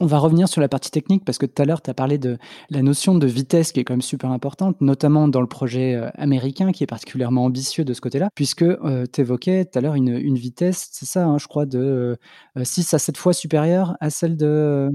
On 0.02 0.08
va 0.08 0.18
revenir 0.18 0.50
sur 0.50 0.62
la 0.62 0.68
partie 0.68 0.90
technique 0.90 1.24
parce 1.24 1.38
que 1.38 1.46
tout 1.46 1.62
à 1.62 1.66
l'heure, 1.66 1.84
tu 1.84 1.92
as 1.92 1.94
parlé 1.94 2.18
de 2.18 2.40
la 2.72 2.82
notion 2.82 3.14
de 3.14 3.28
vitesse 3.28 3.72
qui 3.72 3.82
est 3.82 3.84
quand 3.84 3.94
même 3.94 4.02
super 4.02 4.32
importante, 4.32 4.82
notamment 4.82 5.28
dans 5.28 5.42
le 5.42 5.48
projet 5.48 5.94
euh, 5.94 6.10
américain 6.16 6.72
qui 6.72 6.84
est 6.84 6.88
particulièrement 6.88 7.46
ambitieux 7.46 7.86
de 7.86 7.94
ce 7.94 8.02
côté-là, 8.02 8.30
puisque 8.34 8.64
euh, 8.64 9.06
tu 9.14 9.22
évoquais 9.22 9.64
tout 9.66 9.78
à 9.78 9.82
l'heure 9.84 9.94
une, 9.94 10.36
vitesse, 10.36 10.90
c'est 10.92 11.06
ça, 11.06 11.26
hein, 11.26 11.38
je 11.38 11.46
crois, 11.46 11.68
de 11.68 12.18
6 12.60 12.94
euh, 12.94 12.96
à 12.96 13.00
7 13.00 13.16
fois 13.16 13.34
supérieure 13.34 13.96
à 14.00 14.10
celle, 14.10 14.38
de, 14.38 14.90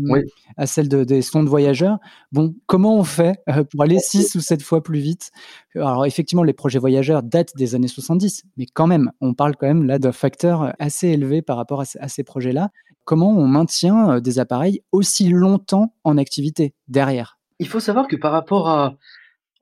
à 0.56 0.66
celle 0.66 0.88
de, 0.88 1.04
des 1.04 1.22
sondes 1.22 1.46
voyageurs. 1.46 2.00
Bon, 2.32 2.56
comment 2.66 2.98
on 2.98 3.04
fait 3.04 3.38
pour 3.70 3.84
aller 3.84 4.00
6 4.00 4.34
ou 4.34 4.40
7 4.40 4.60
fois 4.60 4.82
plus 4.82 4.98
vite? 4.98 5.30
Alors, 5.76 6.04
effectivement, 6.04 6.42
les 6.42 6.52
projets 6.52 6.80
voyageurs 6.80 7.22
datent 7.22 7.54
des 7.54 7.76
années 7.76 7.86
70, 7.86 8.42
mais 8.56 8.66
quand 8.66 8.88
même, 8.88 9.12
on 9.20 9.34
parle 9.34 9.54
quand 9.54 9.68
même 9.68 9.84
là 9.84 10.00
d'un 10.00 10.10
facteur 10.10 10.74
assez 10.80 11.06
élevé 11.06 11.42
par 11.42 11.58
rapport 11.58 11.82
à 11.82 12.08
ces 12.08 12.24
projets-là 12.24 12.70
comment 13.06 13.30
on 13.30 13.46
maintient 13.46 14.10
euh, 14.10 14.20
des 14.20 14.38
appareils 14.38 14.82
aussi 14.92 15.30
longtemps 15.30 15.94
en 16.04 16.18
activité 16.18 16.74
derrière 16.88 17.38
Il 17.58 17.68
faut 17.68 17.80
savoir 17.80 18.06
que 18.08 18.16
par 18.16 18.32
rapport 18.32 18.68
à, 18.68 18.96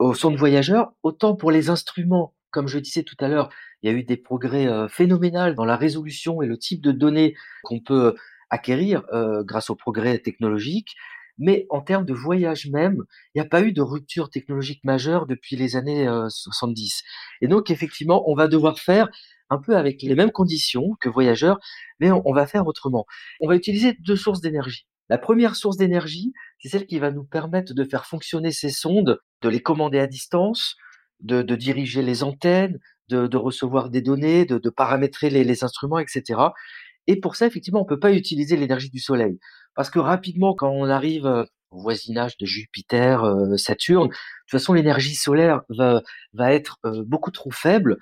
aux 0.01 0.15
sondes 0.15 0.37
voyageurs, 0.37 0.93
autant 1.05 1.37
pour 1.37 1.53
les 1.53 1.71
instruments, 1.71 2.35
comme 2.51 2.67
je 2.67 2.81
disais 2.81 3.05
tout 3.05 3.17
à 3.21 3.29
l'heure, 3.29 3.51
il 3.83 3.91
y 3.91 3.95
a 3.95 3.97
eu 3.97 4.03
des 4.03 4.17
progrès 4.17 4.67
euh, 4.67 4.89
phénoménaux 4.89 5.55
dans 5.55 5.65
la 5.65 5.77
résolution 5.77 6.43
et 6.43 6.47
le 6.47 6.59
type 6.59 6.83
de 6.83 6.91
données 6.91 7.37
qu'on 7.63 7.79
peut 7.79 8.17
acquérir 8.51 9.05
euh, 9.13 9.45
grâce 9.45 9.71
aux 9.71 9.77
progrès 9.77 10.19
technologiques. 10.19 10.97
Mais 11.37 11.67
en 11.69 11.81
termes 11.81 12.05
de 12.05 12.15
voyage 12.15 12.69
même, 12.71 13.03
il 13.35 13.41
n'y 13.41 13.47
a 13.47 13.49
pas 13.49 13.61
eu 13.63 13.73
de 13.73 13.83
rupture 13.83 14.31
technologique 14.31 14.85
majeure 14.85 15.27
depuis 15.27 15.57
les 15.57 15.75
années 15.75 16.09
70. 16.29 17.03
Et 17.41 17.49
donc, 17.49 17.73
effectivement, 17.73 18.23
on 18.31 18.37
va 18.37 18.47
devoir 18.47 18.79
faire 18.79 19.09
un 19.51 19.59
peu 19.59 19.77
avec 19.77 20.03
les 20.03 20.15
mêmes 20.15 20.31
conditions 20.31 20.97
que 21.01 21.09
voyageurs, 21.09 21.59
mais 22.01 22.11
on, 22.11 22.33
va 22.33 22.47
faire 22.47 22.67
autrement. 22.67 23.07
On 23.41 23.49
va 23.49 23.57
utiliser 23.57 23.97
deux 24.01 24.17
sources 24.17 24.41
d'énergie. 24.41 24.87
La 25.09 25.19
première 25.19 25.55
source 25.55 25.77
d'énergie, 25.77 26.33
c'est 26.59 26.69
celle 26.69 26.87
qui 26.87 26.99
va 26.99 27.11
nous 27.11 27.25
permettre 27.25 27.75
de 27.75 27.85
faire 27.85 28.07
fonctionner 28.07 28.53
ces 28.53 28.71
sondes, 28.71 29.21
de 29.43 29.49
les 29.49 29.61
commander 29.61 29.99
à 29.99 30.07
distance, 30.07 30.77
de, 31.21 31.43
diriger 31.55 32.03
les 32.03 32.23
antennes, 32.23 32.79
de, 33.09 33.37
recevoir 33.37 33.91
des 33.91 34.03
données, 34.03 34.45
de, 34.47 34.71
paramétrer 34.71 35.31
les, 35.31 35.65
instruments, 35.65 35.99
etc. 35.99 36.41
Et 37.07 37.21
pour 37.21 37.37
ça, 37.37 37.47
effectivement, 37.47 37.81
on 37.81 37.85
ne 37.85 37.89
peut 37.89 38.01
pas 38.01 38.13
utiliser 38.13 38.57
l'énergie 38.57 38.91
du 38.91 38.99
Soleil. 38.99 39.39
Parce 39.75 39.91
que 39.91 39.99
rapidement, 39.99 40.55
quand 40.55 40.71
on 40.71 40.89
arrive 40.89 41.27
euh, 41.27 41.45
au 41.71 41.81
voisinage 41.81 42.37
de 42.39 42.47
Jupiter, 42.47 43.25
euh, 43.25 43.57
Saturne, 43.57 44.09
de 44.09 44.13
toute 44.13 44.51
façon, 44.51 44.73
l'énergie 44.73 45.15
solaire 45.15 45.63
va, 45.69 46.55
être 46.55 46.79
euh, 46.87 47.03
beaucoup 47.05 47.31
trop 47.31 47.51
faible 47.51 47.99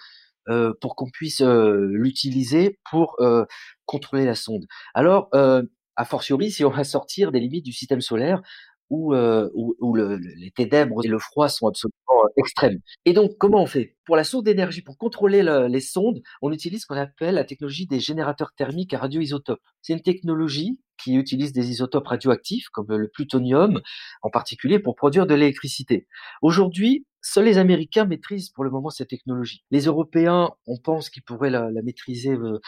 euh, 0.48 0.72
pour 0.80 0.96
qu'on 0.96 1.10
puisse 1.10 1.40
euh, 1.40 1.88
l'utiliser 1.90 2.78
pour 2.90 3.16
euh, 3.20 3.44
contrôler 3.86 4.24
la 4.24 4.34
sonde. 4.34 4.66
Alors, 4.94 5.28
a 5.32 6.04
fortiori, 6.04 6.50
si 6.50 6.64
on 6.64 6.70
va 6.70 6.84
sortir 6.84 7.32
des 7.32 7.40
limites 7.40 7.64
du 7.64 7.72
système 7.72 8.00
solaire, 8.00 8.42
où, 8.90 9.14
où, 9.14 9.74
où 9.80 9.94
le, 9.94 10.16
les 10.16 10.50
ténèbres 10.50 11.04
et 11.04 11.08
le 11.08 11.18
froid 11.18 11.48
sont 11.48 11.66
absolument 11.66 12.28
extrêmes. 12.36 12.78
Et 13.04 13.14
donc, 13.14 13.32
comment 13.38 13.62
on 13.62 13.66
fait? 13.66 13.96
Pour 14.04 14.16
la 14.16 14.24
source 14.24 14.44
d'énergie, 14.44 14.82
pour 14.82 14.98
contrôler 14.98 15.42
les 15.42 15.80
sondes, 15.80 16.22
on 16.42 16.52
utilise 16.52 16.82
ce 16.82 16.86
qu'on 16.86 16.96
appelle 16.96 17.36
la 17.36 17.44
technologie 17.44 17.86
des 17.86 18.00
générateurs 18.00 18.52
thermiques 18.54 18.92
à 18.92 18.98
radioisotopes. 18.98 19.62
C'est 19.80 19.94
une 19.94 20.02
technologie 20.02 20.80
qui 21.02 21.14
utilise 21.14 21.52
des 21.52 21.70
isotopes 21.70 22.06
radioactifs, 22.06 22.68
comme 22.70 22.88
le 22.88 23.08
plutonium 23.08 23.80
en 24.22 24.30
particulier, 24.30 24.78
pour 24.78 24.94
produire 24.94 25.26
de 25.26 25.34
l'électricité. 25.34 26.06
Aujourd'hui, 26.42 27.06
Seuls 27.22 27.44
les 27.44 27.58
Américains 27.58 28.04
maîtrisent 28.04 28.50
pour 28.50 28.64
le 28.64 28.70
moment 28.70 28.90
cette 28.90 29.08
technologie. 29.08 29.64
Les 29.70 29.82
Européens, 29.82 30.50
on 30.66 30.76
pense 30.76 31.08
qu'ils 31.08 31.22
pourraient 31.22 31.50
la, 31.50 31.70
maîtriser 31.84 32.32
euh, 32.32 32.58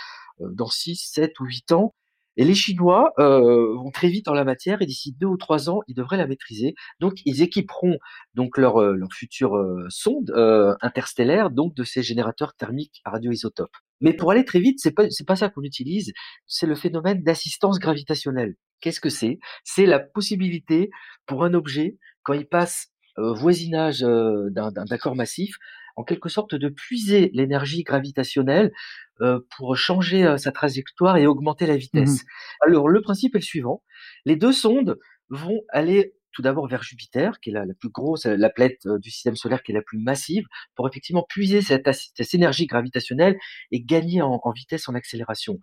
euh, 0.40 0.48
dans 0.52 0.68
6, 0.68 1.10
7 1.12 1.40
ou 1.40 1.44
8 1.46 1.72
ans. 1.72 1.94
Et 2.36 2.44
les 2.44 2.54
Chinois 2.54 3.12
euh, 3.18 3.74
vont 3.76 3.90
très 3.92 4.08
vite 4.08 4.26
en 4.26 4.34
la 4.34 4.44
matière 4.44 4.82
et 4.82 4.86
d'ici 4.86 5.12
deux 5.12 5.26
ou 5.26 5.36
trois 5.36 5.70
ans, 5.70 5.80
ils 5.86 5.94
devraient 5.94 6.16
la 6.16 6.26
maîtriser. 6.26 6.74
Donc, 6.98 7.14
ils 7.24 7.42
équiperont 7.42 7.98
donc 8.34 8.58
leur, 8.58 8.80
leur 8.80 9.12
future 9.12 9.56
sonde 9.88 10.32
interstellaire 10.80 11.50
donc 11.50 11.76
de 11.76 11.84
ces 11.84 12.02
générateurs 12.02 12.54
thermiques 12.54 13.02
radioisotopes. 13.04 13.76
Mais 14.00 14.14
pour 14.14 14.32
aller 14.32 14.44
très 14.44 14.58
vite, 14.58 14.80
c'est 14.80 14.90
pas 14.90 15.08
c'est 15.10 15.26
pas 15.26 15.36
ça 15.36 15.48
qu'on 15.48 15.62
utilise. 15.62 16.12
C'est 16.46 16.66
le 16.66 16.74
phénomène 16.74 17.22
d'assistance 17.22 17.78
gravitationnelle. 17.78 18.56
Qu'est-ce 18.80 19.00
que 19.00 19.10
c'est? 19.10 19.38
C'est 19.62 19.86
la 19.86 20.00
possibilité 20.00 20.90
pour 21.26 21.44
un 21.44 21.54
objet 21.54 21.98
quand 22.24 22.32
il 22.32 22.46
passe 22.48 22.93
voisinage 23.16 24.02
euh, 24.02 24.50
d'un 24.50 24.98
corps 24.98 25.16
massif, 25.16 25.56
en 25.96 26.04
quelque 26.04 26.28
sorte 26.28 26.54
de 26.54 26.68
puiser 26.68 27.30
l'énergie 27.34 27.82
gravitationnelle 27.82 28.72
euh, 29.20 29.40
pour 29.56 29.76
changer 29.76 30.24
euh, 30.24 30.36
sa 30.36 30.52
trajectoire 30.52 31.16
et 31.16 31.26
augmenter 31.26 31.66
la 31.66 31.76
vitesse. 31.76 32.22
Mmh 32.22 32.26
Alors 32.66 32.88
le 32.88 33.00
principe 33.00 33.36
est 33.36 33.38
le 33.38 33.44
suivant 33.44 33.82
les 34.24 34.36
deux 34.36 34.52
sondes 34.52 34.98
vont 35.28 35.60
aller 35.70 36.14
tout 36.32 36.42
d'abord 36.42 36.66
vers 36.66 36.82
Jupiter, 36.82 37.38
qui 37.40 37.50
est 37.50 37.52
la, 37.52 37.64
la 37.64 37.74
plus 37.74 37.90
grosse, 37.90 38.26
la 38.26 38.50
planète 38.50 38.84
euh, 38.86 38.98
du 38.98 39.10
système 39.10 39.36
solaire 39.36 39.62
qui 39.62 39.70
est 39.70 39.74
la 39.74 39.82
plus 39.82 39.98
massive, 39.98 40.44
pour 40.74 40.88
effectivement 40.88 41.24
puiser 41.28 41.62
cette, 41.62 41.88
énergie 42.34 42.66
gravitationnelle 42.66 43.36
et 43.70 43.80
gagner 43.80 44.20
en, 44.20 44.40
en 44.42 44.50
vitesse, 44.50 44.88
en 44.88 44.94
accélération. 44.94 45.60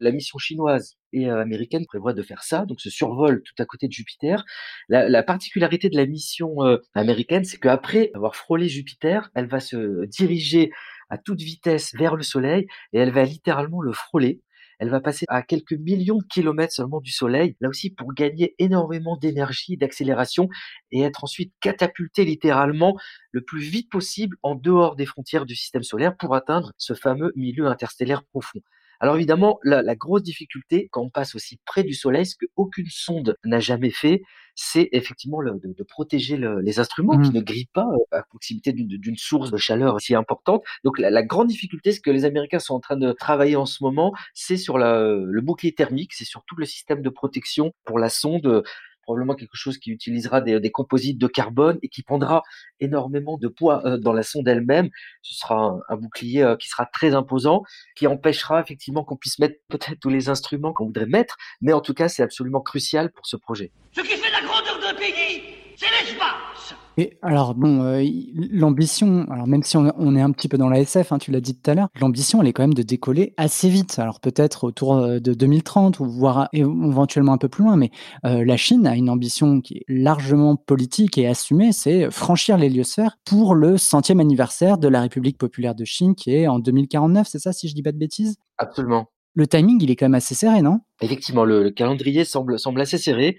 La 0.00 0.12
mission 0.12 0.38
chinoise 0.38 0.96
et 1.12 1.30
euh, 1.30 1.40
américaine 1.40 1.86
prévoit 1.86 2.12
de 2.12 2.22
faire 2.22 2.42
ça, 2.42 2.66
donc 2.66 2.80
ce 2.80 2.90
survol 2.90 3.42
tout 3.42 3.54
à 3.62 3.64
côté 3.64 3.88
de 3.88 3.92
Jupiter. 3.92 4.44
La, 4.88 5.08
la 5.08 5.22
particularité 5.22 5.88
de 5.88 5.96
la 5.96 6.06
mission 6.06 6.64
euh, 6.64 6.78
américaine, 6.94 7.44
c'est 7.44 7.58
qu'après 7.58 8.10
avoir 8.14 8.36
frôlé 8.36 8.68
Jupiter, 8.68 9.30
elle 9.34 9.46
va 9.46 9.60
se 9.60 10.04
diriger 10.06 10.70
à 11.08 11.18
toute 11.18 11.40
vitesse 11.40 11.94
vers 11.94 12.16
le 12.16 12.22
Soleil 12.22 12.66
et 12.92 12.98
elle 12.98 13.12
va 13.12 13.24
littéralement 13.24 13.80
le 13.80 13.92
frôler. 13.92 14.42
Elle 14.78 14.90
va 14.90 15.00
passer 15.00 15.24
à 15.28 15.42
quelques 15.42 15.72
millions 15.72 16.18
de 16.18 16.24
kilomètres 16.24 16.74
seulement 16.74 17.00
du 17.00 17.10
Soleil, 17.10 17.56
là 17.60 17.68
aussi 17.68 17.90
pour 17.90 18.12
gagner 18.12 18.54
énormément 18.58 19.16
d'énergie, 19.16 19.76
d'accélération 19.76 20.48
et 20.92 21.02
être 21.02 21.24
ensuite 21.24 21.54
catapultée 21.60 22.24
littéralement 22.24 22.96
le 23.30 23.42
plus 23.42 23.60
vite 23.60 23.90
possible 23.90 24.36
en 24.42 24.54
dehors 24.54 24.96
des 24.96 25.06
frontières 25.06 25.46
du 25.46 25.56
système 25.56 25.82
solaire 25.82 26.16
pour 26.16 26.34
atteindre 26.34 26.72
ce 26.76 26.94
fameux 26.94 27.32
milieu 27.36 27.66
interstellaire 27.66 28.24
profond. 28.24 28.60
Alors 29.00 29.16
évidemment, 29.16 29.58
la, 29.62 29.82
la 29.82 29.94
grosse 29.94 30.22
difficulté 30.22 30.88
quand 30.90 31.02
on 31.02 31.10
passe 31.10 31.34
aussi 31.34 31.58
près 31.66 31.82
du 31.84 31.94
Soleil, 31.94 32.26
ce 32.26 32.34
qu'aucune 32.36 32.86
sonde 32.90 33.36
n'a 33.44 33.60
jamais 33.60 33.90
fait, 33.90 34.22
c'est 34.54 34.88
effectivement 34.92 35.40
le- 35.40 35.52
de, 35.62 35.72
de 35.76 35.82
protéger 35.84 36.36
le- 36.38 36.60
les 36.60 36.78
instruments 36.78 37.18
qui 37.18 37.28
Mhm. 37.30 37.36
ne 37.36 37.40
grillent 37.42 37.68
pas 37.74 37.86
euh, 37.92 38.16
à 38.18 38.22
proximité 38.22 38.72
d'une 38.72 38.88
d'une 38.88 39.16
source 39.18 39.50
de 39.50 39.56
chaleur 39.58 40.00
si 40.00 40.14
importante. 40.14 40.62
Donc 40.84 40.98
la, 40.98 41.10
la 41.10 41.22
grande 41.22 41.48
difficulté, 41.48 41.92
ce 41.92 42.00
que 42.00 42.10
les 42.10 42.24
Américains 42.24 42.58
sont 42.58 42.74
en 42.74 42.80
train 42.80 42.96
de 42.96 43.12
travailler 43.12 43.56
en 43.56 43.66
ce 43.66 43.82
moment, 43.84 44.14
c'est 44.34 44.56
sur 44.56 44.78
la- 44.78 45.02
le 45.14 45.40
bouclier 45.42 45.72
thermique, 45.74 46.14
c'est 46.14 46.24
sur 46.24 46.42
tout 46.46 46.56
le 46.56 46.64
système 46.64 47.02
de 47.02 47.10
protection 47.10 47.72
pour 47.84 47.98
la 47.98 48.08
sonde. 48.08 48.62
Probablement 49.06 49.34
quelque 49.34 49.54
chose 49.56 49.78
qui 49.78 49.90
utilisera 49.90 50.40
des, 50.40 50.70
composites 50.70 51.16
de 51.16 51.28
carbone 51.28 51.78
et 51.82 51.88
qui 51.88 52.02
prendra 52.02 52.42
énormément 52.80 53.38
de 53.38 53.46
poids 53.46 53.86
euh, 53.86 53.96
dans 53.96 54.12
la 54.12 54.24
sonde 54.24 54.48
elle-même. 54.48 54.90
Ce 55.22 55.34
sera 55.36 55.54
un, 55.54 55.80
un 55.88 55.96
bouclier 55.96 56.42
euh, 56.42 56.56
qui 56.56 56.68
sera 56.68 56.86
très 56.86 57.14
imposant, 57.14 57.62
qui 57.94 58.08
empêchera 58.08 58.60
effectivement 58.60 59.04
qu'on 59.04 59.16
puisse 59.16 59.38
mettre 59.38 59.54
peut-être 59.68 60.00
tous 60.00 60.08
les 60.08 60.28
instruments 60.28 60.72
qu'on 60.72 60.86
voudrait 60.86 61.06
mettre, 61.06 61.36
mais 61.60 61.72
en 61.72 61.80
tout 61.80 61.94
cas, 61.94 62.08
c'est 62.08 62.24
absolument 62.24 62.60
crucial 62.60 63.12
pour 63.12 63.26
ce 63.26 63.36
projet. 63.36 63.70
Ce 63.92 64.00
qui 64.00 64.08
fait 64.08 64.32
la 64.32 64.46
grandeur 64.46 64.80
d'un 64.80 64.94
pays, 64.94 65.42
c'est 65.76 65.86
l'espace. 65.86 66.55
Et 66.98 67.18
alors, 67.20 67.54
bon, 67.54 67.82
euh, 67.82 68.02
l'ambition, 68.34 69.26
alors 69.30 69.46
même 69.46 69.62
si 69.62 69.76
on, 69.76 69.92
on 69.98 70.16
est 70.16 70.20
un 70.22 70.30
petit 70.30 70.48
peu 70.48 70.56
dans 70.56 70.70
la 70.70 70.80
SF, 70.80 71.12
hein, 71.12 71.18
tu 71.18 71.30
l'as 71.30 71.42
dit 71.42 71.54
tout 71.54 71.70
à 71.70 71.74
l'heure, 71.74 71.88
l'ambition, 72.00 72.40
elle 72.40 72.48
est 72.48 72.52
quand 72.54 72.62
même 72.62 72.74
de 72.74 72.82
décoller 72.82 73.34
assez 73.36 73.68
vite. 73.68 73.98
Alors 73.98 74.20
peut-être 74.20 74.64
autour 74.64 74.96
euh, 74.96 75.18
de 75.18 75.34
2030 75.34 76.00
ou 76.00 76.06
voire 76.06 76.48
éventuellement 76.54 77.34
un 77.34 77.38
peu 77.38 77.48
plus 77.48 77.64
loin, 77.64 77.76
mais 77.76 77.90
euh, 78.24 78.44
la 78.44 78.56
Chine 78.56 78.86
a 78.86 78.96
une 78.96 79.10
ambition 79.10 79.60
qui 79.60 79.78
est 79.78 79.84
largement 79.88 80.56
politique 80.56 81.18
et 81.18 81.26
assumée, 81.26 81.72
c'est 81.72 82.10
franchir 82.10 82.56
l'héliosphère 82.56 83.18
pour 83.24 83.54
le 83.54 83.76
centième 83.76 84.20
anniversaire 84.20 84.78
de 84.78 84.88
la 84.88 85.02
République 85.02 85.36
populaire 85.36 85.74
de 85.74 85.84
Chine 85.84 86.14
qui 86.14 86.34
est 86.34 86.48
en 86.48 86.58
2049, 86.58 87.26
c'est 87.28 87.38
ça 87.38 87.52
si 87.52 87.68
je 87.68 87.74
dis 87.74 87.82
pas 87.82 87.92
de 87.92 87.98
bêtises? 87.98 88.36
Absolument. 88.56 89.10
Le 89.34 89.46
timing, 89.46 89.82
il 89.82 89.90
est 89.90 89.96
quand 89.96 90.06
même 90.06 90.14
assez 90.14 90.34
serré, 90.34 90.62
non? 90.62 90.80
Effectivement, 91.02 91.44
le, 91.44 91.62
le 91.62 91.70
calendrier 91.70 92.24
semble, 92.24 92.58
semble 92.58 92.80
assez 92.80 92.96
serré. 92.96 93.36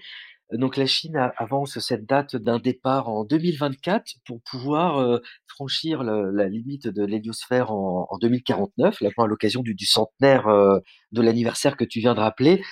Donc 0.52 0.78
la 0.78 0.86
Chine 0.86 1.30
avance 1.36 1.78
cette 1.78 2.06
date 2.06 2.34
d'un 2.34 2.58
départ 2.58 3.10
en 3.10 3.24
2024 3.24 4.14
pour 4.24 4.40
pouvoir 4.50 4.98
euh, 4.98 5.18
franchir 5.46 6.02
la 6.02 6.48
limite 6.48 6.88
de 6.88 7.04
l'héliosphère 7.04 7.70
en, 7.70 8.06
en 8.08 8.18
2049, 8.18 9.02
là, 9.02 9.10
à 9.18 9.26
l'occasion 9.26 9.62
du, 9.62 9.76
centenaire 9.84 10.48
euh, 10.48 10.78
de 11.12 11.20
l'anniversaire 11.20 11.76
que 11.76 11.84
tu 11.84 12.00
viens 12.00 12.14
de 12.14 12.20
rappeler. 12.20 12.62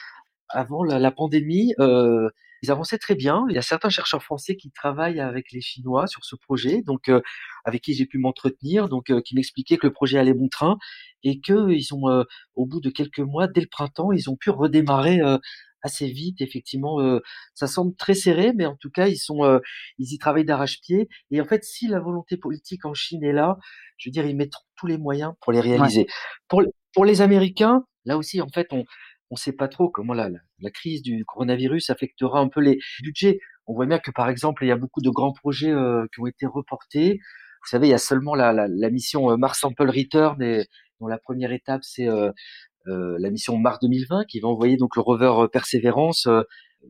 Avant 0.49 0.85
la, 0.85 1.11
pandémie, 1.11 1.75
euh, 1.79 2.31
ils 2.63 2.71
avançaient 2.71 2.97
très 2.97 3.15
bien. 3.15 3.45
Il 3.51 3.55
y 3.55 3.59
a 3.59 3.63
certains 3.63 3.91
chercheurs 3.91 4.23
français 4.23 4.57
qui 4.57 4.71
travaillent 4.71 5.21
avec 5.21 5.53
les 5.53 5.61
Chinois 5.61 6.07
sur 6.07 6.25
ce 6.25 6.35
projet, 6.35 6.81
donc 6.81 7.11
avec 7.65 7.83
qui 7.83 7.93
j'ai 7.93 8.07
pu 8.07 8.17
m'entretenir, 8.17 8.89
donc 8.89 9.13
qui 9.23 9.35
m'expliquaient 9.35 9.77
que 9.77 9.89
le 9.89 9.93
projet 9.93 10.19
allait 10.19 10.35
bon 10.35 10.49
train 10.49 10.79
et 11.25 11.41
que 11.41 11.71
ils 11.73 11.93
ont, 11.93 12.25
au 12.55 12.65
bout 12.65 12.81
de 12.81 12.89
quelques 12.89 13.19
mois, 13.19 13.49
dès 13.49 13.61
le 13.61 13.67
printemps, 13.67 14.13
ils 14.13 14.31
ont 14.31 14.37
pu 14.37 14.51
redémarrer 14.51 15.21
assez 15.83 16.09
vite. 16.09 16.41
Effectivement, 16.41 17.01
euh, 17.01 17.21
ça 17.55 17.67
semble 17.67 17.95
très 17.97 18.15
serré, 18.15 18.53
mais 18.55 18.67
en 18.67 18.77
tout 18.77 18.91
cas, 18.91 19.07
ils 19.09 19.17
sont, 19.19 19.45
euh, 19.45 19.59
ils 19.99 20.13
y 20.13 20.19
travaillent 20.19 20.45
d'arrache-pied. 20.45 21.09
Et 21.31 21.41
en 21.41 21.45
fait, 21.45 21.65
si 21.65 21.89
la 21.89 22.01
volonté 22.01 22.37
politique 22.37 22.85
en 22.85 22.95
Chine 22.95 23.23
est 23.25 23.33
là, 23.33 23.59
je 23.97 24.09
veux 24.09 24.13
dire, 24.13 24.27
ils 24.27 24.37
mettront 24.37 24.65
tous 24.77 24.87
les 24.87 24.99
moyens 24.99 25.33
pour 25.41 25.53
les 25.53 25.61
réaliser. 25.61 26.07
Pour, 26.49 26.63
pour 26.93 27.05
les 27.05 27.21
Américains, 27.21 27.85
là 28.05 28.17
aussi, 28.17 28.41
en 28.41 28.49
fait, 28.49 28.69
on 28.73 28.85
on 29.31 29.35
ne 29.35 29.39
sait 29.41 29.53
pas 29.53 29.67
trop 29.67 29.91
comment 29.91 30.15
la, 30.15 30.29
la, 30.29 30.39
la 30.61 30.71
crise 30.71 31.03
du 31.03 31.25
coronavirus 31.25 31.91
affectera 31.91 32.39
un 32.39 32.49
peu 32.49 32.61
les 32.61 32.79
budgets. 33.03 33.41
On 33.67 33.75
voit 33.75 33.87
bien 33.87 33.99
que, 33.99 34.13
par 34.13 34.29
exemple, 34.29 34.65
il 34.65 34.69
y 34.69 34.71
a 34.71 34.77
beaucoup 34.77 35.01
de 35.01 35.11
grands 35.11 35.33
projets 35.33 35.73
euh, 35.73 36.07
qui 36.15 36.21
ont 36.21 36.29
été 36.29 36.47
reportés. 36.47 37.19
Vous 37.63 37.69
savez, 37.69 37.89
il 37.89 37.91
y 37.91 37.95
a 37.95 37.99
seulement 37.99 38.37
la, 38.37 38.53
la, 38.53 38.69
la 38.69 38.91
mission 38.91 39.37
Mars 39.37 39.59
Sample 39.59 39.91
Return, 39.91 40.41
et, 40.43 40.67
dont 41.01 41.09
la 41.09 41.19
première 41.19 41.51
étape, 41.51 41.83
c'est 41.83 42.07
euh, 42.07 42.31
la 42.87 43.31
mission 43.31 43.57
Mars 43.59 43.79
2020, 43.81 44.25
qui 44.27 44.41
va 44.41 44.49
envoyer 44.49 44.77
donc 44.77 44.97
le 44.97 45.03
rover 45.03 45.33
euh, 45.39 45.49
Perseverance 45.49 46.27
euh, 46.27 46.43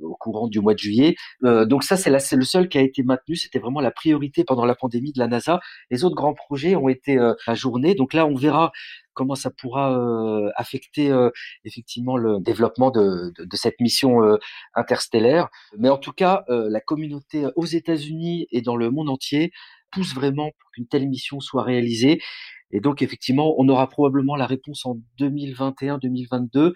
au 0.03 0.17
courant 0.17 0.49
du 0.49 0.61
mois 0.61 0.75
de 0.75 0.79
juillet. 0.79 1.17
Euh, 1.45 1.65
donc 1.65 1.83
ça, 1.83 1.97
c'est, 1.97 2.11
le 2.11 2.45
seul 2.45 2.69
qui 2.69 2.79
a 2.79 2.83
été 2.83 3.03
maintenu. 3.03 3.37
C'était 3.37 3.59
vraiment 3.59 3.81
la 3.81 3.91
priorité 3.91 4.45
pendant 4.45 4.65
la 4.65 4.75
pandémie 4.75 5.13
de 5.13 5.19
la 5.19 5.29
NASA. 5.29 5.61
Les 5.91 6.05
autres 6.05 6.17
grands 6.17 6.35
projets 6.35 6.77
ont 6.77 6.89
été 6.89 7.19
euh, 7.19 7.35
ajournés. 7.47 7.95
Donc 7.95 8.15
là, 8.15 8.27
on 8.27 8.35
verra 8.35 8.73
comment 9.15 9.35
ça 9.35 9.51
pourra 9.51 9.99
euh, 9.99 10.51
affecter 10.57 11.11
euh, 11.11 11.31
effectivement 11.65 12.17
le 12.17 12.41
développement 12.41 12.91
de, 12.91 13.33
de, 13.37 13.45
de 13.45 13.57
cette 13.57 13.81
mission 13.81 14.23
euh, 14.23 14.37
interstellaire. 14.75 15.49
Mais 15.79 15.89
en 15.89 15.99
tout 15.99 16.13
cas, 16.13 16.45
euh, 16.49 16.69
la 16.71 16.81
communauté 16.81 17.47
aux 17.57 17.67
États-Unis 17.67 18.47
et 18.51 18.61
dans 18.61 18.77
le 18.77 18.91
monde 18.91 19.09
entier 19.09 19.53
pousse 19.91 20.15
vraiment 20.15 20.51
pour 20.59 20.71
qu'une 20.73 20.87
telle 20.87 21.09
mission 21.09 21.41
soit 21.41 21.63
réalisée. 21.63 22.21
Et 22.71 22.81
donc, 22.81 23.03
effectivement, 23.03 23.55
on 23.59 23.69
aura 23.69 23.89
probablement 23.89 24.37
la 24.37 24.47
réponse 24.47 24.85
en 24.87 24.97
2021-2022 25.21 26.73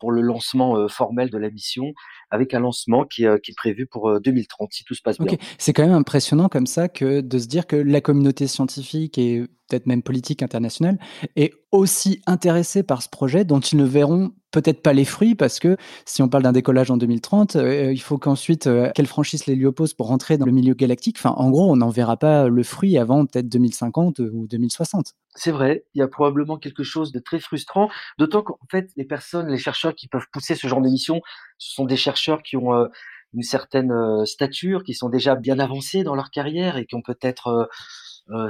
pour 0.00 0.10
le 0.10 0.22
lancement 0.22 0.76
euh, 0.76 0.88
formel 0.88 1.30
de 1.30 1.38
la 1.38 1.50
mission, 1.50 1.92
avec 2.30 2.54
un 2.54 2.60
lancement 2.60 3.04
qui, 3.04 3.26
euh, 3.26 3.38
qui 3.38 3.52
est 3.52 3.54
prévu 3.54 3.86
pour 3.86 4.08
euh, 4.08 4.18
2030, 4.18 4.72
si 4.72 4.82
tout 4.84 4.94
se 4.94 5.02
passe 5.02 5.18
bien. 5.18 5.36
C'est 5.58 5.72
quand 5.72 5.82
même 5.82 5.92
impressionnant 5.92 6.48
comme 6.48 6.66
ça 6.66 6.88
que 6.88 7.20
de 7.20 7.38
se 7.38 7.46
dire 7.46 7.66
que 7.66 7.76
la 7.76 8.00
communauté 8.00 8.46
scientifique 8.46 9.18
et 9.18 9.44
peut-être 9.70 9.86
même 9.86 10.02
politique 10.02 10.42
internationale 10.42 10.98
est 11.36 11.52
aussi 11.70 12.20
intéressée 12.26 12.82
par 12.82 13.02
ce 13.02 13.08
projet 13.08 13.44
dont 13.44 13.60
ils 13.60 13.76
ne 13.76 13.84
verront 13.84 14.32
peut-être 14.50 14.82
pas 14.82 14.92
les 14.92 15.04
fruits 15.04 15.36
parce 15.36 15.60
que 15.60 15.76
si 16.04 16.22
on 16.22 16.28
parle 16.28 16.42
d'un 16.42 16.52
décollage 16.52 16.90
en 16.90 16.96
2030, 16.96 17.54
euh, 17.54 17.92
il 17.92 18.00
faut 18.00 18.18
qu'ensuite 18.18 18.66
euh, 18.66 18.90
qu'elle 18.90 19.06
franchisse 19.06 19.46
l'héliopause 19.46 19.94
pour 19.94 20.08
rentrer 20.08 20.38
dans 20.38 20.46
le 20.46 20.52
milieu 20.52 20.74
galactique. 20.74 21.16
Enfin, 21.18 21.30
en 21.36 21.50
gros, 21.50 21.70
on 21.70 21.76
n'en 21.76 21.88
verra 21.88 22.16
pas 22.16 22.48
le 22.48 22.62
fruit 22.64 22.98
avant 22.98 23.24
peut-être 23.24 23.48
2050 23.48 24.18
ou 24.18 24.48
2060. 24.48 25.14
C'est 25.36 25.52
vrai, 25.52 25.84
il 25.94 26.00
y 26.00 26.02
a 26.02 26.08
probablement 26.08 26.58
quelque 26.58 26.82
chose 26.82 27.12
de 27.12 27.20
très 27.20 27.38
frustrant, 27.38 27.88
d'autant 28.18 28.42
qu'en 28.42 28.58
fait, 28.68 28.90
les 28.96 29.04
personnes, 29.04 29.46
les 29.46 29.58
chercheurs 29.58 29.94
qui 29.94 30.08
peuvent 30.08 30.26
pousser 30.32 30.56
ce 30.56 30.66
genre 30.66 30.80
d'émission, 30.80 31.20
ce 31.58 31.72
sont 31.72 31.84
des 31.84 31.96
chercheurs 31.96 32.42
qui 32.42 32.56
ont 32.56 32.74
euh, 32.74 32.88
une 33.34 33.42
certaine 33.42 33.92
euh, 33.92 34.24
stature, 34.24 34.82
qui 34.82 34.94
sont 34.94 35.08
déjà 35.08 35.34
bien 35.34 35.58
avancés 35.58 36.02
dans 36.02 36.14
leur 36.14 36.30
carrière 36.30 36.76
et 36.76 36.86
qui 36.86 36.94
ont 36.94 37.02
peut-être 37.02 37.46
euh, 37.48 37.64
euh, 37.64 37.66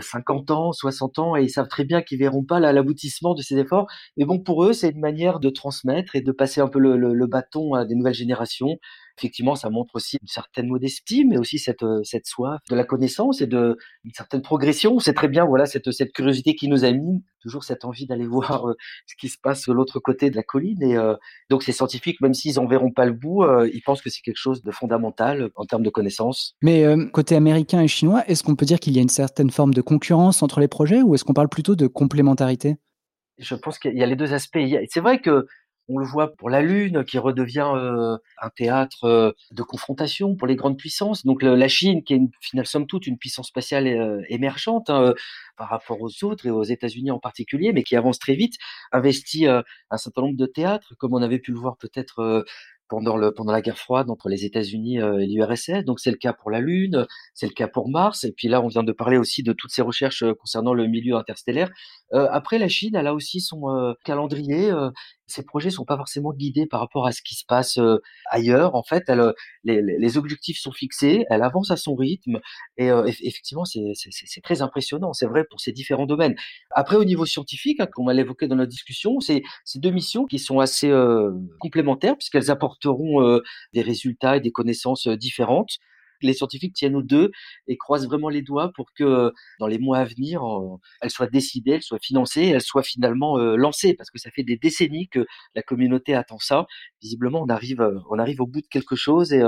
50 0.00 0.50
ans, 0.50 0.72
60 0.72 1.18
ans, 1.18 1.36
et 1.36 1.42
ils 1.44 1.50
savent 1.50 1.68
très 1.68 1.84
bien 1.84 2.02
qu'ils 2.02 2.18
verront 2.18 2.44
pas 2.44 2.60
l'aboutissement 2.60 3.34
de 3.34 3.42
ces 3.42 3.58
efforts. 3.58 3.86
Mais 4.16 4.24
bon, 4.24 4.38
pour 4.40 4.64
eux, 4.64 4.72
c'est 4.72 4.90
une 4.90 5.00
manière 5.00 5.40
de 5.40 5.50
transmettre 5.50 6.16
et 6.16 6.20
de 6.20 6.32
passer 6.32 6.60
un 6.60 6.68
peu 6.68 6.78
le, 6.78 6.96
le, 6.96 7.14
le 7.14 7.26
bâton 7.26 7.74
à 7.74 7.84
des 7.84 7.94
nouvelles 7.94 8.14
générations. 8.14 8.76
Effectivement, 9.20 9.54
ça 9.54 9.70
montre 9.70 9.94
aussi 9.94 10.16
une 10.20 10.28
certaine 10.28 10.68
modestie, 10.68 11.24
mais 11.24 11.37
aussi 11.37 11.59
cette, 11.59 11.83
euh, 11.83 12.00
cette 12.04 12.26
soif 12.26 12.61
de 12.70 12.74
la 12.74 12.85
connaissance 12.85 13.40
et 13.40 13.46
de 13.46 13.76
une 14.04 14.12
certaine 14.12 14.42
progression. 14.42 14.98
C'est 14.98 15.14
très 15.14 15.28
bien, 15.28 15.44
voilà, 15.44 15.66
cette, 15.66 15.92
cette 15.92 16.12
curiosité 16.12 16.54
qui 16.54 16.68
nous 16.68 16.85
anime, 16.85 17.20
toujours 17.40 17.64
cette 17.64 17.85
envie 17.85 18.06
d'aller 18.06 18.26
voir 18.26 18.68
euh, 18.68 18.74
ce 19.06 19.14
qui 19.16 19.28
se 19.28 19.37
passe 19.42 19.66
de 19.66 19.72
l'autre 19.72 20.00
côté 20.00 20.30
de 20.30 20.37
la 20.37 20.42
colline. 20.42 20.83
Et 20.83 20.96
euh, 20.96 21.14
donc, 21.50 21.62
ces 21.62 21.72
scientifiques, 21.72 22.20
même 22.20 22.35
s'ils 22.35 22.59
en 22.59 22.66
verront 22.66 22.92
pas 22.92 23.06
le 23.06 23.12
bout, 23.12 23.42
euh, 23.42 23.68
ils 23.72 23.83
pensent 23.83 24.02
que 24.02 24.11
c'est 24.11 24.22
quelque 24.22 24.37
chose 24.37 24.62
de 24.62 24.70
fondamental 24.70 25.50
en 25.56 25.64
termes 25.64 25.83
de 25.83 25.90
connaissances. 25.90 26.56
Mais 26.62 26.85
euh, 26.85 27.06
côté 27.06 27.37
américain 27.37 27.80
et 27.83 27.88
chinois, 27.88 28.24
est-ce 28.26 28.42
qu'on 28.42 28.56
peut 28.56 28.66
dire 28.66 28.80
qu'il 28.80 28.94
y 28.94 28.98
a 28.98 29.02
une 29.02 29.09
certaine 29.09 29.50
forme 29.50 29.74
de 29.74 29.83
concurrence 29.83 30.42
entre 30.42 30.61
les 30.61 30.68
projets 30.68 31.02
ou 31.02 31.14
est-ce 31.14 31.24
qu'on 31.24 31.35
parle 31.35 31.48
plutôt 31.48 31.76
de 31.76 31.87
complémentarité? 31.87 32.76
Je 33.38 33.54
pense 33.54 33.78
qu'il 33.78 33.96
y 33.96 34.02
a 34.02 34.06
les 34.06 34.16
deux 34.16 34.35
aspects. 34.35 34.59
C'est 34.90 35.00
vrai 35.00 35.20
que 35.20 35.46
On 35.92 35.98
le 35.98 36.07
voit 36.07 36.37
pour 36.37 36.50
la 36.50 36.62
Lune 36.62 37.05
qui 37.05 37.18
redevient 37.18 37.68
euh, 37.74 38.16
un 38.40 38.50
théâtre 38.50 39.05
euh, 39.05 39.33
de 39.50 39.64
confrontation 39.64 40.37
pour 40.37 40.46
les 40.46 40.55
grandes 40.55 40.79
puissances. 40.79 41.26
Donc 41.26 41.42
la 41.42 41.66
Chine, 41.66 42.05
qui 42.05 42.14
est 42.14 42.20
une, 42.53 42.64
somme 42.64 42.87
toute 42.87 43.09
une 43.09 43.18
puissance 43.18 43.48
spatiale 43.48 43.88
euh, 43.88 44.22
émergente 44.29 44.88
hein, 44.88 45.14
par 45.57 45.68
rapport 45.68 46.00
aux 46.00 46.24
autres 46.24 46.46
et 46.46 46.50
aux 46.50 46.62
États-Unis 46.62 47.11
en 47.11 47.18
particulier, 47.18 47.72
mais 47.72 47.83
qui 47.83 47.96
avance 47.96 48.20
très 48.20 48.37
vite, 48.37 48.55
investit 48.92 49.48
un 49.48 49.96
certain 49.96 50.22
nombre 50.22 50.37
de 50.37 50.46
théâtres, 50.46 50.94
comme 50.96 51.12
on 51.12 51.22
avait 51.22 51.40
pu 51.40 51.50
le 51.50 51.59
voir 51.59 51.76
peut-être 51.76 52.44
pendant, 52.88 53.16
le, 53.16 53.33
pendant 53.33 53.53
la 53.53 53.61
guerre 53.61 53.79
froide 53.79 54.11
entre 54.11 54.29
les 54.29 54.44
États-Unis 54.44 54.98
et 54.98 55.26
l'URSS. 55.26 55.85
Donc 55.85 55.98
c'est 55.98 56.11
le 56.11 56.16
cas 56.16 56.33
pour 56.33 56.50
la 56.50 56.61
Lune, 56.61 57.07
c'est 57.35 57.46
le 57.46 57.53
cas 57.53 57.68
pour 57.68 57.88
Mars. 57.88 58.24
Et 58.24 58.33
puis 58.33 58.48
là, 58.48 58.62
on 58.62 58.68
vient 58.68 58.85
de 58.85 58.92
parler 58.92 59.16
aussi 59.16 59.42
de 59.42 59.53
toutes 59.53 59.72
ces 59.72 59.83
recherches 59.83 60.24
concernant 60.38 60.72
le 60.72 60.87
milieu 60.87 61.16
interstellaire. 61.16 61.70
Après, 62.12 62.59
la 62.59 62.68
Chine, 62.68 62.94
elle 62.94 63.07
a 63.07 63.14
aussi 63.14 63.40
son 63.40 63.94
calendrier. 64.05 64.72
Ses 65.30 65.42
projets 65.44 65.70
sont 65.70 65.84
pas 65.84 65.96
forcément 65.96 66.32
guidés 66.32 66.66
par 66.66 66.80
rapport 66.80 67.06
à 67.06 67.12
ce 67.12 67.22
qui 67.22 67.34
se 67.34 67.44
passe 67.46 67.78
ailleurs. 68.26 68.74
En 68.74 68.82
fait, 68.82 69.10
les, 69.64 70.18
objectifs 70.18 70.58
sont 70.58 70.72
fixés, 70.72 71.24
elle 71.30 71.42
avance 71.42 71.70
à 71.70 71.76
son 71.76 71.94
rythme. 71.94 72.40
Et 72.76 72.88
effectivement, 73.22 73.64
c'est 73.64 74.40
très 74.42 74.62
impressionnant. 74.62 75.12
C'est 75.12 75.26
vrai 75.26 75.44
pour 75.48 75.60
ces 75.60 75.72
différents 75.72 76.06
domaines. 76.06 76.34
Après, 76.72 76.96
au 76.96 77.04
niveau 77.04 77.26
scientifique, 77.26 77.80
hein, 77.80 77.86
comme 77.86 78.06
on 78.06 78.10
l'évoqué 78.10 78.48
dans 78.48 78.56
notre 78.56 78.70
discussion, 78.70 79.20
c'est 79.20 79.42
deux 79.76 79.90
missions 79.90 80.26
qui 80.26 80.38
sont 80.38 80.58
assez 80.60 80.92
complémentaires 81.58 82.16
puisqu'elles 82.16 82.50
apporteront 82.50 83.40
des 83.72 83.82
résultats 83.82 84.36
et 84.36 84.40
des 84.40 84.52
connaissances 84.52 85.08
différentes 85.08 85.78
les 86.26 86.35
scientifiques 86.35 86.74
tiennent 86.74 86.96
aux 86.96 87.02
deux 87.02 87.30
et 87.66 87.76
croisent 87.76 88.06
vraiment 88.06 88.28
les 88.28 88.42
doigts 88.42 88.72
pour 88.74 88.92
que 88.94 89.33
dans 89.59 89.66
les 89.66 89.78
mois 89.78 89.98
à 89.98 90.04
venir, 90.04 90.42
elles 91.00 91.11
soient 91.11 91.26
décidées, 91.28 91.72
elles 91.72 91.83
soient 91.83 91.98
financées, 92.00 92.46
elles 92.46 92.62
soient 92.62 92.83
finalement 92.83 93.38
lancées, 93.38 93.94
parce 93.94 94.11
que 94.11 94.18
ça 94.18 94.30
fait 94.30 94.42
des 94.42 94.56
décennies 94.56 95.09
que 95.09 95.26
la 95.54 95.62
communauté 95.62 96.14
attend 96.14 96.38
ça. 96.38 96.66
Visiblement, 97.02 97.42
on 97.42 97.48
arrive, 97.48 97.87
on 98.11 98.18
arrive 98.18 98.40
au 98.40 98.46
bout 98.46 98.61
de 98.61 98.66
quelque 98.66 98.96
chose 98.96 99.33
et 99.33 99.42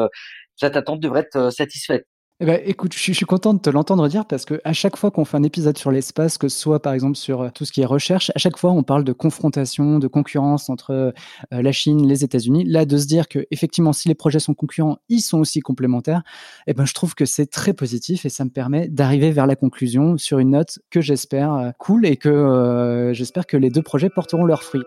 cette 0.57 0.77
attente 0.77 1.01
devrait 1.01 1.21
être 1.21 1.51
satisfaite. 1.51 2.07
Eh 2.43 2.45
ben, 2.45 2.61
écoute, 2.65 2.93
je, 2.93 3.13
suis 3.13 3.25
content 3.25 3.55
de 3.55 3.61
te 3.61 3.71
l'entendre 3.71 4.09
dire 4.09 4.27
parce 4.27 4.45
que 4.45 4.61
à 4.65 4.73
chaque 4.73 4.97
fois 4.97 5.13
qu'on 5.13 5.25
fait 5.25 5.37
un 5.37 5.45
épisode 5.45 5.79
sur 5.79 5.93
l'espace, 5.93 6.39
que 6.39 6.49
ce 6.49 6.59
soit 6.59 6.83
par 6.83 6.93
exemple 6.93 7.15
sur 7.15 7.43
euh, 7.43 7.51
tout 7.55 7.65
ce 7.65 7.71
qui 7.71 7.83
est 7.83 7.87
recherche, 7.87 8.33
à 8.35 8.39
chaque 8.41 8.59
fois 8.59 8.73
on 8.73 8.83
parle 8.83 9.05
de 9.05 9.13
confrontation, 9.13 10.01
de 10.01 10.09
concurrence 10.09 10.69
entre 10.69 10.91
euh, 10.91 11.13
la 11.53 11.71
Chine, 11.71 12.05
les 12.05 12.25
États-Unis. 12.25 12.65
Là, 12.65 12.85
de 12.85 12.99
se 12.99 13.07
dire 13.07 13.29
que 13.29 13.47
effectivement, 13.53 13.93
si 13.93 14.09
les 14.09 14.17
projets 14.17 14.41
sont 14.41 14.55
concurrents, 14.55 14.99
ils 15.09 15.21
sont 15.21 15.39
aussi 15.39 15.61
complémentaires. 15.61 16.25
Eh 16.67 16.75
ben, 16.75 16.85
je 16.85 16.95
trouve 16.95 17.15
que 17.15 17.27
c'est 17.27 17.47
très 17.47 17.75
positif 17.75 18.27
et 18.27 18.29
ça 18.29 18.45
me 18.45 18.51
permet 18.51 18.89
d'arriver 18.89 19.31
vers 19.31 19.47
la 19.47 19.55
conclusion 19.55 20.19
sur 20.19 20.41
une 20.41 20.51
note 20.51 20.81
que 20.91 21.01
j'espère 21.01 21.55
euh, 21.55 21.71
cool 21.79 22.05
et 22.05 22.17
que 22.17 23.13
j'espère 23.15 23.47
que 23.47 23.57
les 23.57 23.71
deux 23.71 23.83
projets 23.83 24.11
porteront 24.11 24.45
leurs 24.45 24.65
fruits. 24.65 24.83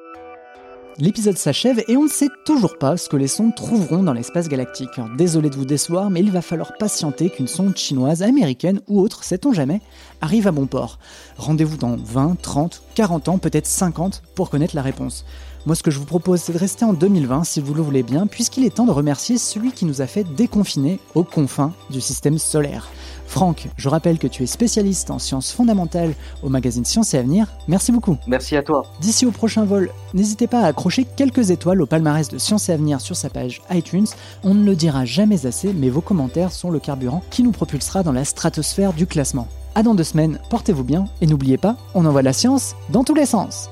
L'épisode 0.97 1.38
s'achève 1.38 1.84
et 1.89 1.97
on 1.97 2.03
ne 2.03 2.10
sait 2.10 2.29
toujours 2.45 2.77
pas 2.77 2.95
ce 2.95 3.10
que 3.10 3.17
les 3.17 3.27
sondes 3.27 3.53
trouveront 3.53 4.01
dans 4.01 4.13
l'espace 4.13 4.47
galactique. 4.47 5.01
désolé 5.17 5.49
de 5.49 5.55
vous 5.58 5.65
décevoir, 5.65 6.10
mais 6.10 6.21
il 6.21 6.31
va 6.31 6.41
falloir 6.41 6.77
patienter 6.77 7.29
qu'une 7.29 7.49
sonde 7.49 7.75
chinoise, 7.75 8.23
américaine 8.23 8.79
ou 8.88 9.01
autre, 9.01 9.25
sait-on 9.25 9.51
jamais, 9.51 9.81
arrive 10.21 10.47
à 10.47 10.53
bon 10.53 10.67
port. 10.67 10.97
Rendez-vous 11.38 11.75
dans 11.75 11.97
20, 11.97 12.41
30, 12.41 12.81
40 12.95 13.27
ans, 13.27 13.38
peut-être 13.39 13.65
50 13.65 14.23
pour 14.36 14.49
connaître 14.49 14.73
la 14.73 14.81
réponse. 14.84 15.25
Moi, 15.65 15.73
ce 15.73 15.82
que 15.82 15.89
je 15.89 15.97
vous 15.97 16.06
propose, 16.06 16.41
c'est 16.41 16.54
de 16.54 16.60
rester 16.60 16.86
en 16.86 16.93
2020 16.93 17.43
si 17.43 17.60
vous 17.60 17.73
le 17.73 17.82
voulez 17.82 18.04
bien, 18.04 18.28
puisqu'il 18.28 18.65
est 18.65 18.75
temps 18.75 18.86
de 18.86 18.91
remercier 18.91 19.39
celui 19.39 19.71
qui 19.71 19.86
nous 19.86 19.99
a 19.99 20.06
fait 20.06 20.23
déconfiner 20.23 20.99
aux 21.15 21.23
confins 21.23 21.73
du 21.89 22.01
système 22.01 22.38
solaire. 22.38 22.88
Franck, 23.25 23.69
je 23.75 23.89
rappelle 23.89 24.19
que 24.19 24.28
tu 24.28 24.43
es 24.43 24.45
spécialiste 24.45 25.10
en 25.10 25.17
sciences 25.17 25.51
fondamentales 25.51 26.13
au 26.43 26.49
magazine 26.49 26.86
Sciences 26.86 27.15
et 27.15 27.17
Avenir. 27.17 27.47
Merci 27.67 27.91
beaucoup. 27.91 28.15
Merci 28.28 28.56
à 28.56 28.62
toi. 28.62 28.84
D'ici 29.01 29.25
au 29.25 29.32
prochain 29.32 29.65
vol, 29.65 29.89
n'hésitez 30.13 30.45
pas 30.45 30.62
à 30.62 30.67
accrocher 30.67 31.04
quelques 31.04 31.49
étoiles 31.49 31.82
au 31.82 31.88
palmarès 31.88 32.30
de 32.30 32.38
Sciences 32.38 32.69
et 32.69 32.73
Avenir 32.73 33.01
sur 33.01 33.15
sa 33.15 33.32
page 33.32 33.63
iTunes. 33.71 34.08
On 34.43 34.54
ne 34.54 34.65
le 34.65 34.75
dira 34.75 35.04
jamais 35.06 35.47
assez, 35.47 35.73
mais 35.73 35.89
vos 35.89 36.01
commentaires 36.01 36.51
sont 36.51 36.69
le 36.69 36.80
carburant 36.80 37.23
qui 37.32 37.41
nous 37.41 37.51
propulsera 37.51 38.04
dans 38.04 38.12
la 38.12 38.23
stratosphère 38.23 38.93
du 38.93 39.08
classement. 39.08 39.47
À 39.73 39.82
dans 39.82 39.95
deux 39.95 40.04
semaines, 40.04 40.39
portez-vous 40.51 40.84
bien 40.84 41.06
et 41.21 41.25
n'oubliez 41.25 41.58
pas, 41.58 41.75
on 41.95 42.06
envoie 42.06 42.21
la 42.21 42.34
science 42.34 42.75
dans 42.91 43.04
tous 43.04 43.15
les 43.15 43.25
sens. 43.25 43.71